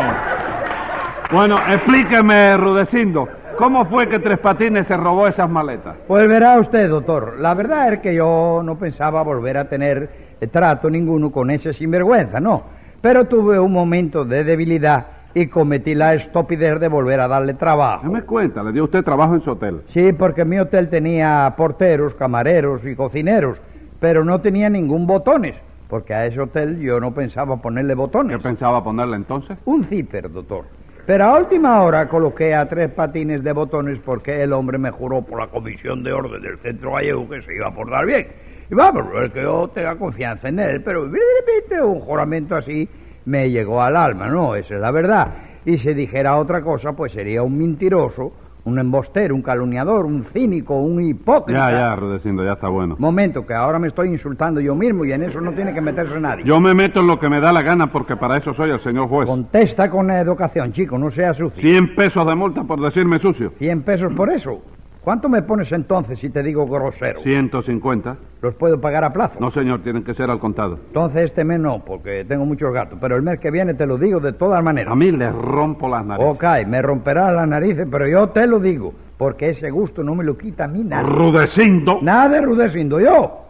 Bueno, 1.32 1.58
explíqueme, 1.68 2.56
Rudecindo, 2.58 3.28
¿cómo 3.58 3.86
fue 3.86 4.08
que 4.08 4.20
Tres 4.20 4.38
Patines 4.38 4.86
se 4.88 4.96
robó 4.96 5.28
esas 5.28 5.50
maletas? 5.50 5.96
Pues 6.08 6.28
verá 6.28 6.60
usted, 6.60 6.88
doctor, 6.90 7.38
la 7.40 7.54
verdad 7.56 7.92
es 7.94 8.00
que 8.02 8.14
yo 8.14 8.62
no 8.64 8.78
pensaba 8.78 9.24
volver 9.24 9.58
a 9.58 9.66
tener 9.66 10.27
trato 10.52 10.90
ninguno 10.90 11.32
con 11.32 11.50
ese 11.50 11.74
sinvergüenza, 11.74 12.40
no. 12.40 12.64
Pero 13.02 13.26
tuve 13.26 13.60
un 13.60 13.72
momento 13.72 14.26
de 14.26 14.44
debilidad 14.44 15.08
y 15.34 15.48
cometí 15.48 15.94
la 15.96 16.16
estupidez 16.16 16.80
de 16.80 16.88
volver 16.88 17.20
a 17.20 17.28
darle 17.28 17.54
trabajo. 17.54 18.04
Dame 18.04 18.24
cuenta, 18.24 18.64
le 18.64 18.72
dio 18.72 18.84
usted 18.86 19.04
trabajo 19.04 19.36
en 19.36 19.42
su 19.42 19.52
hotel. 19.52 19.82
Sí, 19.94 20.14
porque 20.14 20.46
mi 20.46 20.60
hotel 20.60 20.90
tenía 20.90 21.54
porteros, 21.58 22.14
camareros 22.16 22.86
y 22.86 22.96
cocineros, 22.96 23.60
pero 24.00 24.24
no 24.24 24.42
tenía 24.42 24.70
ningún 24.70 25.06
botones, 25.06 25.56
porque 25.90 26.14
a 26.14 26.26
ese 26.26 26.40
hotel 26.40 26.80
yo 26.80 27.00
no 27.00 27.14
pensaba 27.14 27.58
ponerle 27.62 27.94
¿Qué 27.94 27.98
botones. 28.00 28.42
pensaba 28.42 28.84
ponerle 28.84 29.16
entonces? 29.16 29.58
Un 29.66 29.84
zipper, 29.86 30.32
doctor. 30.32 30.66
Pero 31.06 31.24
a 31.26 31.38
última 31.40 31.82
hora 31.84 32.10
coloqué 32.10 32.54
a 32.54 32.68
tres 32.68 32.90
patines 32.92 33.42
de 33.44 33.54
botones 33.54 33.98
porque 34.04 34.42
el 34.44 34.52
hombre 34.52 34.78
me 34.78 34.92
juró 34.92 35.22
por 35.22 35.40
la 35.40 35.48
comisión 35.48 36.04
de 36.04 36.12
orden 36.12 36.42
del 36.42 36.58
centro 36.60 36.94
gallego 36.94 37.30
que 37.30 37.42
se 37.44 37.56
iba 37.56 37.68
a 37.68 37.74
portar 37.74 38.06
bien. 38.06 38.28
Y 38.70 38.76
vamos, 38.76 39.06
no 39.14 39.24
es 39.24 39.32
que 39.32 39.42
yo 39.42 39.70
tenga 39.74 39.96
confianza 39.96 40.50
en 40.50 40.60
él, 40.60 40.82
pero 40.84 41.06
de 41.06 41.20
repente 41.40 41.82
un 41.82 42.02
juramento 42.02 42.56
así 42.56 42.88
me 43.26 43.50
llegó 43.50 43.82
al 43.82 43.96
alma, 43.96 44.28
¿no? 44.28 44.56
Esa 44.56 44.76
es 44.76 44.82
la 44.82 44.92
verdad. 44.92 45.28
Y 45.66 45.78
si 45.78 45.94
dijera 45.94 46.38
otra 46.38 46.62
cosa, 46.62 46.94
pues 46.94 47.12
sería 47.14 47.44
un 47.44 47.58
mentiroso, 47.58 48.34
un 48.66 48.80
embostero, 48.80 49.34
un 49.34 49.42
calumniador, 49.42 50.06
un 50.06 50.26
cínico, 50.34 50.76
un 50.76 51.02
hipócrita. 51.02 51.72
Ya, 51.72 51.78
ya, 51.78 51.96
Rudecindo, 51.96 52.44
ya 52.44 52.54
está 52.54 52.68
bueno. 52.68 52.98
Momento, 53.00 53.46
que 53.46 53.54
ahora 53.54 53.80
me 53.80 53.88
estoy 53.88 54.10
insultando 54.10 54.60
yo 54.60 54.76
mismo 54.76 55.06
y 55.06 55.14
en 55.14 55.24
eso 55.24 55.40
no 55.40 55.54
tiene 55.54 55.74
que 55.74 55.80
meterse 55.80 56.20
nadie. 56.20 56.44
Yo 56.44 56.60
me 56.60 56.74
meto 56.74 57.00
en 57.00 57.08
lo 57.08 57.18
que 57.18 57.30
me 57.30 57.40
da 57.40 57.54
la 57.54 57.62
gana 57.62 57.88
porque 57.88 58.18
para 58.18 58.38
eso 58.38 58.54
soy 58.54 58.72
el 58.72 58.82
señor 58.82 59.08
juez. 59.08 59.28
Contesta 59.28 59.90
con 59.90 60.12
educación, 60.12 60.74
chico, 60.74 60.98
no 60.98 61.10
sea 61.12 61.34
sucio. 61.34 61.62
100 61.62 61.96
pesos 61.96 62.28
de 62.28 62.36
multa 62.36 62.64
por 62.64 62.82
decirme 62.82 63.20
sucio. 63.20 63.52
100 63.58 63.84
pesos 63.84 64.14
por 64.14 64.30
eso. 64.30 64.62
¿Cuánto 65.08 65.30
me 65.30 65.42
pones 65.42 65.72
entonces 65.72 66.20
si 66.20 66.30
te 66.30 66.44
digo 66.44 66.68
grosero? 66.68 67.22
150. 67.22 68.18
¿Los 68.42 68.56
puedo 68.56 68.82
pagar 68.82 69.06
a 69.06 69.14
plazo? 69.14 69.40
No, 69.40 69.50
señor, 69.52 69.82
tienen 69.82 70.04
que 70.04 70.14
ser 70.14 70.30
al 70.30 70.38
contado. 70.38 70.78
Entonces 70.88 71.30
este 71.30 71.46
mes 71.46 71.62
no, 71.62 71.80
porque 71.86 72.26
tengo 72.26 72.46
muchos 72.46 72.74
gatos. 72.74 73.00
Pero 73.00 73.16
el 73.16 73.22
mes 73.22 73.40
que 73.40 73.50
viene 73.50 73.74
te 73.74 73.86
lo 73.86 73.98
digo 73.98 74.20
de 74.20 74.34
todas 74.34 74.62
maneras. 74.62 74.92
A 74.92 74.98
mí 74.98 75.10
le 75.14 75.32
rompo 75.32 75.88
las 75.88 76.06
narices. 76.06 76.30
Ok, 76.30 76.44
me 76.68 76.82
romperás 76.82 77.34
las 77.34 77.48
narices, 77.48 77.88
pero 77.90 78.06
yo 78.06 78.28
te 78.32 78.48
lo 78.48 78.60
digo. 78.60 78.94
Porque 79.18 79.52
ese 79.52 79.70
gusto 79.70 80.04
no 80.04 80.14
me 80.14 80.26
lo 80.26 80.38
quita 80.38 80.66
a 80.66 80.68
mí 80.68 80.84
nadie. 80.84 81.08
Rudecindo. 81.08 82.00
Nada 82.02 82.28
de 82.28 82.42
rudecindo. 82.42 83.00
Yo, 83.00 83.46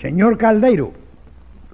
señor 0.00 0.38
Caldeiro, 0.38 0.92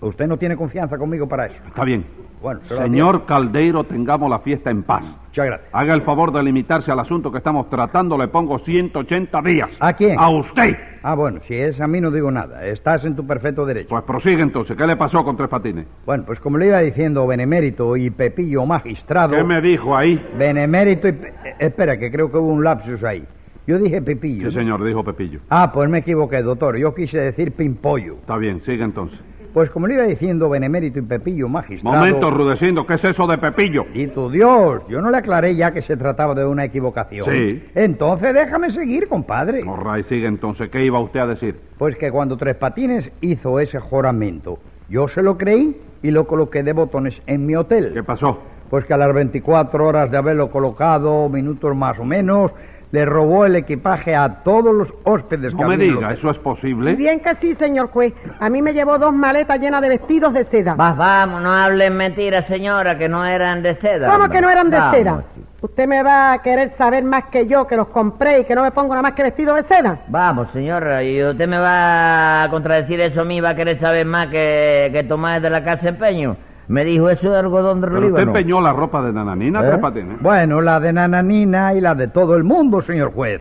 usted 0.00 0.26
no 0.26 0.36
tiene 0.36 0.56
confianza 0.56 0.96
conmigo 0.98 1.28
para 1.28 1.46
eso. 1.46 1.56
Está 1.66 1.84
bien. 1.84 2.04
Bueno, 2.40 2.60
Señor 2.68 3.26
Caldeiro, 3.26 3.82
tengamos 3.82 4.30
la 4.30 4.38
fiesta 4.38 4.70
en 4.70 4.84
paz. 4.84 5.02
Muchas 5.02 5.44
gracias. 5.46 5.68
Haga 5.72 5.94
el 5.94 6.02
favor 6.02 6.32
de 6.32 6.40
limitarse 6.44 6.92
al 6.92 7.00
asunto 7.00 7.32
que 7.32 7.38
estamos 7.38 7.68
tratando. 7.68 8.16
Le 8.16 8.28
pongo 8.28 8.60
180 8.60 9.42
días. 9.42 9.68
¿A 9.80 9.92
quién? 9.94 10.16
A 10.20 10.30
usted. 10.30 10.76
Ah, 11.02 11.14
bueno, 11.16 11.40
si 11.48 11.54
es 11.56 11.80
a 11.80 11.88
mí 11.88 12.00
no 12.00 12.12
digo 12.12 12.30
nada. 12.30 12.64
Estás 12.64 13.04
en 13.04 13.16
tu 13.16 13.26
perfecto 13.26 13.66
derecho. 13.66 13.88
Pues 13.88 14.04
prosigue 14.04 14.40
entonces. 14.40 14.76
¿Qué 14.76 14.86
le 14.86 14.94
pasó 14.94 15.24
con 15.24 15.36
Tres 15.36 15.48
Patines? 15.48 15.86
Bueno, 16.06 16.22
pues 16.26 16.38
como 16.38 16.58
le 16.58 16.66
iba 16.68 16.78
diciendo 16.78 17.26
Benemérito 17.26 17.96
y 17.96 18.08
Pepillo 18.10 18.64
Magistrado... 18.66 19.34
¿Qué 19.36 19.42
me 19.42 19.60
dijo 19.60 19.96
ahí? 19.96 20.24
Benemérito 20.38 21.08
y... 21.08 21.12
Pe- 21.12 21.34
eh, 21.44 21.54
espera, 21.58 21.98
que 21.98 22.08
creo 22.10 22.30
que 22.30 22.38
hubo 22.38 22.52
un 22.52 22.62
lapsus 22.62 23.02
ahí. 23.02 23.24
Yo 23.66 23.78
dije 23.80 24.00
Pepillo. 24.00 24.48
Sí, 24.48 24.56
señor, 24.56 24.82
dijo 24.84 25.02
Pepillo. 25.02 25.40
Ah, 25.50 25.72
pues 25.74 25.90
me 25.90 25.98
equivoqué, 25.98 26.40
doctor. 26.40 26.76
Yo 26.78 26.94
quise 26.94 27.18
decir 27.18 27.50
Pimpollo. 27.52 28.14
Está 28.14 28.36
bien, 28.36 28.62
sigue 28.64 28.84
entonces. 28.84 29.18
Pues 29.58 29.70
como 29.70 29.88
le 29.88 29.94
iba 29.94 30.04
diciendo 30.04 30.48
Benemérito 30.48 31.00
y 31.00 31.02
Pepillo 31.02 31.48
Magistrado... 31.48 31.96
Momento, 31.96 32.30
Rudecindo, 32.30 32.86
¿qué 32.86 32.94
es 32.94 33.02
eso 33.02 33.26
de 33.26 33.38
Pepillo? 33.38 33.86
Y 33.92 34.06
tu 34.06 34.30
Dios, 34.30 34.82
yo 34.88 35.00
no 35.00 35.10
le 35.10 35.16
aclaré 35.16 35.56
ya 35.56 35.72
que 35.72 35.82
se 35.82 35.96
trataba 35.96 36.32
de 36.32 36.46
una 36.46 36.64
equivocación. 36.64 37.26
Sí. 37.28 37.64
Entonces 37.74 38.34
déjame 38.34 38.70
seguir, 38.70 39.08
compadre. 39.08 39.64
Morray, 39.64 40.04
sigue 40.04 40.28
entonces. 40.28 40.70
¿Qué 40.70 40.84
iba 40.84 41.00
usted 41.00 41.18
a 41.18 41.26
decir? 41.26 41.56
Pues 41.76 41.96
que 41.96 42.12
cuando 42.12 42.36
Tres 42.36 42.54
Patines 42.54 43.10
hizo 43.20 43.58
ese 43.58 43.80
juramento, 43.80 44.60
yo 44.88 45.08
se 45.08 45.24
lo 45.24 45.36
creí 45.36 45.76
y 46.04 46.12
lo 46.12 46.28
coloqué 46.28 46.62
de 46.62 46.72
botones 46.72 47.20
en 47.26 47.44
mi 47.44 47.56
hotel. 47.56 47.90
¿Qué 47.94 48.04
pasó? 48.04 48.38
Pues 48.70 48.84
que 48.84 48.94
a 48.94 48.96
las 48.96 49.12
24 49.12 49.84
horas 49.84 50.08
de 50.08 50.18
haberlo 50.18 50.52
colocado, 50.52 51.28
minutos 51.28 51.74
más 51.74 51.98
o 51.98 52.04
menos, 52.04 52.52
le 52.90 53.04
robó 53.04 53.44
el 53.44 53.56
equipaje 53.56 54.16
a 54.16 54.42
todos 54.42 54.74
los 54.74 54.88
hóspedes 55.04 55.50
que 55.54 55.60
No 55.62 55.68
me 55.68 55.74
había 55.74 55.86
en 55.86 55.90
el 55.92 55.96
diga. 55.98 56.12
¿eso 56.14 56.30
es 56.30 56.38
posible? 56.38 56.94
Bien 56.96 57.20
que 57.20 57.34
sí, 57.36 57.54
señor 57.56 57.88
juez. 57.90 58.14
A 58.40 58.48
mí 58.48 58.62
me 58.62 58.72
llevó 58.72 58.98
dos 58.98 59.12
maletas 59.12 59.60
llenas 59.60 59.82
de 59.82 59.90
vestidos 59.90 60.32
de 60.32 60.44
seda. 60.46 60.74
vas, 60.74 60.96
vamos, 60.96 61.42
no 61.42 61.52
hablen 61.52 61.94
mentiras, 61.96 62.46
señora, 62.46 62.96
que 62.96 63.08
no 63.08 63.24
eran 63.26 63.62
de 63.62 63.74
seda. 63.76 64.06
¿Cómo 64.10 64.24
hombre. 64.24 64.38
que 64.38 64.42
no 64.42 64.50
eran 64.50 64.70
de 64.70 64.78
Vamos, 64.78 64.96
seda? 64.96 65.24
chico. 65.34 65.46
¿Usted 65.60 65.88
me 65.88 66.02
va 66.04 66.32
a 66.34 66.38
querer 66.42 66.72
saber 66.78 67.02
más 67.02 67.24
que 67.32 67.46
yo, 67.48 67.66
que 67.66 67.76
los 67.76 67.88
compré 67.88 68.40
y 68.40 68.44
que 68.44 68.54
no 68.54 68.62
me 68.62 68.70
pongo 68.70 68.90
nada 68.90 69.02
más 69.02 69.12
que 69.12 69.24
vestido 69.24 69.54
de 69.56 69.64
seda? 69.64 69.98
Vamos, 70.06 70.48
señora, 70.52 71.02
y 71.02 71.22
usted 71.22 71.48
me 71.48 71.58
va 71.58 72.44
a 72.44 72.48
contradecir 72.50 73.00
eso 73.00 73.22
a 73.22 73.24
mí, 73.24 73.40
va 73.40 73.50
a 73.50 73.54
querer 73.56 73.78
saber 73.80 74.06
más 74.06 74.28
que, 74.28 74.88
que 74.92 75.02
Tomás 75.02 75.42
de 75.42 75.50
la 75.50 75.64
Casa 75.64 75.88
Empeño. 75.88 76.36
Me 76.68 76.84
dijo 76.84 77.08
eso 77.08 77.30
de 77.30 77.38
algodón 77.38 77.80
de 77.80 77.86
Pero 77.86 77.98
usted 78.00 78.08
Líbano. 78.10 78.30
empeñó 78.30 78.60
la 78.60 78.72
ropa 78.72 79.02
de 79.02 79.12
Nananina, 79.12 79.60
¿Eh? 79.62 79.66
Tres 79.68 79.78
Patines. 79.78 80.20
Bueno, 80.20 80.60
la 80.60 80.78
de 80.80 80.92
Nananina 80.92 81.74
y 81.74 81.80
la 81.80 81.94
de 81.94 82.08
todo 82.08 82.36
el 82.36 82.44
mundo, 82.44 82.82
señor 82.82 83.12
juez. 83.12 83.40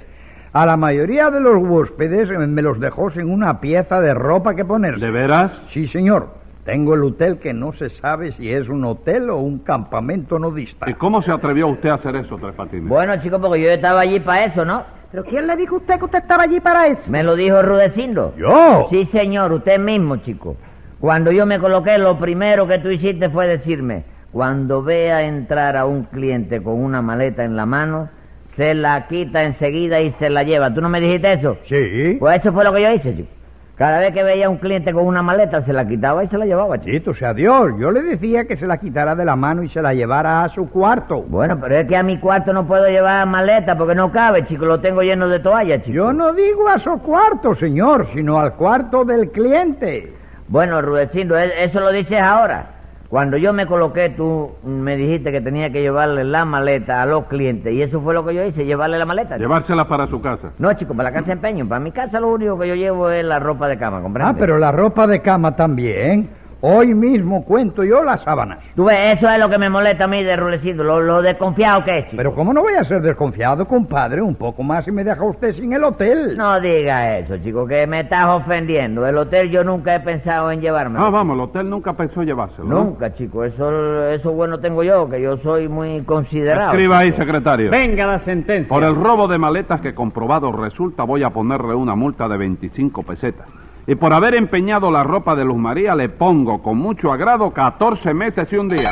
A 0.53 0.65
la 0.65 0.77
mayoría 0.77 1.29
de 1.29 1.39
los 1.41 1.57
huéspedes 1.57 2.29
eh, 2.29 2.37
me 2.37 2.61
los 2.61 2.79
dejó 2.79 3.11
sin 3.11 3.29
una 3.29 3.59
pieza 3.59 3.99
de 4.01 4.13
ropa 4.13 4.55
que 4.55 4.63
ponerse. 4.65 5.05
¿De 5.05 5.11
veras? 5.11 5.51
Sí, 5.71 5.87
señor. 5.87 6.29
Tengo 6.63 6.95
el 6.95 7.03
hotel 7.03 7.37
que 7.39 7.53
no 7.53 7.71
se 7.73 7.89
sabe 7.91 8.31
si 8.33 8.51
es 8.51 8.67
un 8.67 8.83
hotel 8.83 9.29
o 9.29 9.37
un 9.37 9.59
campamento 9.59 10.37
nudista. 10.39 10.89
¿Y 10.89 10.93
cómo 10.95 11.21
se 11.21 11.31
atrevió 11.31 11.67
usted 11.67 11.89
a 11.89 11.93
hacer 11.95 12.15
eso, 12.17 12.37
Tres 12.37 12.53
Patines? 12.55 12.89
Bueno, 12.89 13.13
chico, 13.21 13.39
porque 13.39 13.61
yo 13.61 13.69
estaba 13.69 14.01
allí 14.01 14.19
para 14.19 14.45
eso, 14.45 14.65
¿no? 14.65 14.83
¿Pero 15.11 15.23
quién 15.23 15.47
le 15.47 15.55
dijo 15.55 15.75
a 15.75 15.77
usted 15.79 15.97
que 15.99 16.05
usted 16.05 16.19
estaba 16.19 16.43
allí 16.43 16.59
para 16.59 16.87
eso? 16.87 17.01
Me 17.07 17.23
lo 17.23 17.35
dijo 17.37 17.61
Rudecindo. 17.61 18.33
¿Yo? 18.37 18.87
Sí, 18.89 19.05
señor, 19.13 19.53
usted 19.53 19.79
mismo, 19.79 20.17
chico. 20.17 20.57
Cuando 20.99 21.31
yo 21.31 21.45
me 21.45 21.59
coloqué, 21.59 21.97
lo 21.99 22.17
primero 22.17 22.67
que 22.67 22.79
tú 22.79 22.89
hiciste 22.89 23.29
fue 23.29 23.47
decirme, 23.47 24.03
cuando 24.31 24.81
vea 24.81 25.23
entrar 25.23 25.77
a 25.77 25.85
un 25.85 26.03
cliente 26.05 26.61
con 26.61 26.83
una 26.83 27.03
maleta 27.03 27.43
en 27.43 27.55
la 27.55 27.67
mano, 27.67 28.09
se 28.55 28.73
la 28.73 29.07
quita 29.07 29.43
enseguida 29.43 30.01
y 30.01 30.11
se 30.13 30.31
la 30.31 30.41
lleva. 30.41 30.73
¿Tú 30.73 30.81
no 30.81 30.89
me 30.89 30.99
dijiste 30.99 31.33
eso? 31.33 31.57
Sí. 31.69 32.17
Pues 32.19 32.39
eso 32.39 32.51
fue 32.51 32.63
lo 32.63 32.73
que 32.73 32.81
yo 32.81 32.91
hice, 32.91 33.15
chico. 33.15 33.29
Cada 33.75 33.99
vez 33.99 34.11
que 34.11 34.23
veía 34.23 34.47
a 34.47 34.49
un 34.49 34.57
cliente 34.57 34.91
con 34.91 35.05
una 35.05 35.21
maleta, 35.21 35.63
se 35.63 35.71
la 35.71 35.87
quitaba 35.87 36.23
y 36.23 36.27
se 36.29 36.37
la 36.39 36.47
llevaba, 36.47 36.79
chico. 36.79 36.87
Bendito 36.87 37.13
sea 37.13 37.35
Dios. 37.35 37.73
Yo 37.79 37.91
le 37.91 38.01
decía 38.01 38.45
que 38.45 38.57
se 38.57 38.65
la 38.65 38.79
quitara 38.79 39.13
de 39.13 39.23
la 39.23 39.35
mano 39.35 39.61
y 39.61 39.69
se 39.69 39.83
la 39.83 39.93
llevara 39.93 40.43
a 40.43 40.49
su 40.49 40.67
cuarto. 40.67 41.21
Bueno, 41.21 41.59
pero 41.61 41.75
es 41.77 41.87
que 41.87 41.95
a 41.95 42.01
mi 42.01 42.17
cuarto 42.17 42.51
no 42.53 42.65
puedo 42.65 42.87
llevar 42.87 43.27
maleta 43.27 43.77
porque 43.77 43.93
no 43.93 44.11
cabe, 44.11 44.47
chico. 44.47 44.65
Lo 44.65 44.79
tengo 44.79 45.03
lleno 45.03 45.29
de 45.29 45.37
toallas, 45.37 45.83
chico. 45.83 45.93
Yo 45.93 46.11
no 46.11 46.33
digo 46.33 46.67
a 46.67 46.79
su 46.79 46.99
cuarto, 47.03 47.53
señor, 47.53 48.07
sino 48.15 48.39
al 48.39 48.55
cuarto 48.55 49.05
del 49.05 49.29
cliente. 49.29 50.16
Bueno, 50.47 50.81
Rudecindo, 50.81 51.37
eso 51.37 51.79
lo 51.79 51.91
dices 51.91 52.19
ahora. 52.19 52.71
Cuando 53.09 53.37
yo 53.37 53.53
me 53.53 53.65
coloqué, 53.65 54.09
tú 54.09 54.51
me 54.65 54.97
dijiste 54.97 55.31
que 55.31 55.39
tenía 55.39 55.69
que 55.71 55.81
llevarle 55.81 56.25
la 56.25 56.43
maleta 56.43 57.01
a 57.01 57.05
los 57.05 57.25
clientes. 57.25 57.73
Y 57.73 57.81
eso 57.81 58.01
fue 58.01 58.13
lo 58.13 58.25
que 58.25 58.35
yo 58.35 58.43
hice, 58.43 58.65
llevarle 58.65 58.97
la 58.97 59.05
maleta. 59.05 59.37
Llevársela 59.37 59.87
para 59.87 60.07
su 60.07 60.21
casa. 60.21 60.51
No, 60.57 60.73
chico, 60.73 60.93
para 60.93 61.09
la 61.09 61.13
casa 61.13 61.27
de 61.27 61.33
empeño. 61.33 61.67
Para 61.67 61.79
mi 61.79 61.91
casa 61.91 62.19
lo 62.19 62.27
único 62.27 62.59
que 62.59 62.67
yo 62.67 62.75
llevo 62.75 63.09
es 63.09 63.23
la 63.23 63.39
ropa 63.39 63.69
de 63.69 63.77
cama, 63.77 64.01
¿comprendes? 64.01 64.35
Ah, 64.35 64.37
pero 64.37 64.57
la 64.57 64.73
ropa 64.73 65.07
de 65.07 65.21
cama 65.21 65.55
también. 65.55 66.29
Hoy 66.61 66.95
mismo 66.95 67.45
cuento 67.45 67.83
yo 67.83 68.03
las 68.03 68.23
sábanas. 68.23 68.59
Tú 68.75 68.85
ves, 68.85 69.17
eso 69.17 69.29
es 69.29 69.39
lo 69.39 69.47
que 69.47 69.59
me 69.59 69.69
molesta 69.69 70.05
a 70.05 70.07
mí 70.07 70.23
de 70.23 70.35
Rulecindo, 70.35 70.83
lo, 70.83 70.99
lo 71.01 71.21
desconfiado 71.21 71.83
que 71.83 71.99
es, 71.99 72.05
chico. 72.05 72.17
Pero 72.17 72.33
¿cómo 72.33 72.51
no 72.51 72.61
voy 72.61 72.73
a 72.73 72.83
ser 72.83 73.01
desconfiado, 73.01 73.67
compadre? 73.67 74.21
Un 74.23 74.33
poco 74.35 74.63
más 74.63 74.87
y 74.87 74.91
me 74.91 75.03
deja 75.03 75.23
usted 75.23 75.53
sin 75.53 75.73
el 75.73 75.83
hotel. 75.83 76.33
No 76.35 76.59
diga 76.59 77.19
eso, 77.19 77.37
chico, 77.37 77.67
que 77.67 77.85
me 77.85 77.99
estás 77.99 78.27
ofendiendo. 78.29 79.05
El 79.05 79.17
hotel 79.17 79.51
yo 79.51 79.63
nunca 79.63 79.93
he 79.93 79.99
pensado 79.99 80.49
en 80.51 80.59
llevarme. 80.59 80.97
Ah, 80.99 81.11
vamos, 81.11 81.35
el 81.35 81.41
hotel 81.41 81.69
nunca 81.69 81.93
pensó 81.93 82.23
llevárselo. 82.23 82.67
¿no? 82.67 82.83
Nunca, 82.85 83.13
chico, 83.13 83.43
eso, 83.43 84.07
eso 84.09 84.31
bueno 84.31 84.59
tengo 84.59 84.81
yo, 84.81 85.07
que 85.09 85.21
yo 85.21 85.37
soy 85.37 85.67
muy 85.67 86.01
considerado. 86.01 86.71
Escriba 86.71 86.99
ahí, 86.99 87.13
secretario. 87.13 87.69
Venga 87.69 88.07
la 88.07 88.19
sentencia. 88.21 88.67
Por 88.67 88.83
el 88.83 88.95
robo 88.95 89.27
de 89.27 89.37
maletas 89.37 89.79
que 89.81 89.93
comprobado 89.93 90.51
resulta, 90.51 91.03
voy 91.03 91.21
a 91.21 91.29
ponerle 91.29 91.75
una 91.75 91.95
multa 91.95 92.27
de 92.27 92.37
25 92.37 93.03
pesetas. 93.03 93.47
Y 93.87 93.95
por 93.95 94.13
haber 94.13 94.35
empeñado 94.35 94.91
la 94.91 95.03
ropa 95.03 95.33
de 95.33 95.45
Luz 95.45 95.57
María, 95.57 95.95
le 95.95 96.09
pongo 96.09 96.61
con 96.61 96.77
mucho 96.77 97.11
agrado 97.11 97.51
14 97.53 98.13
meses 98.13 98.47
y 98.51 98.57
un 98.57 98.67
día. 98.67 98.91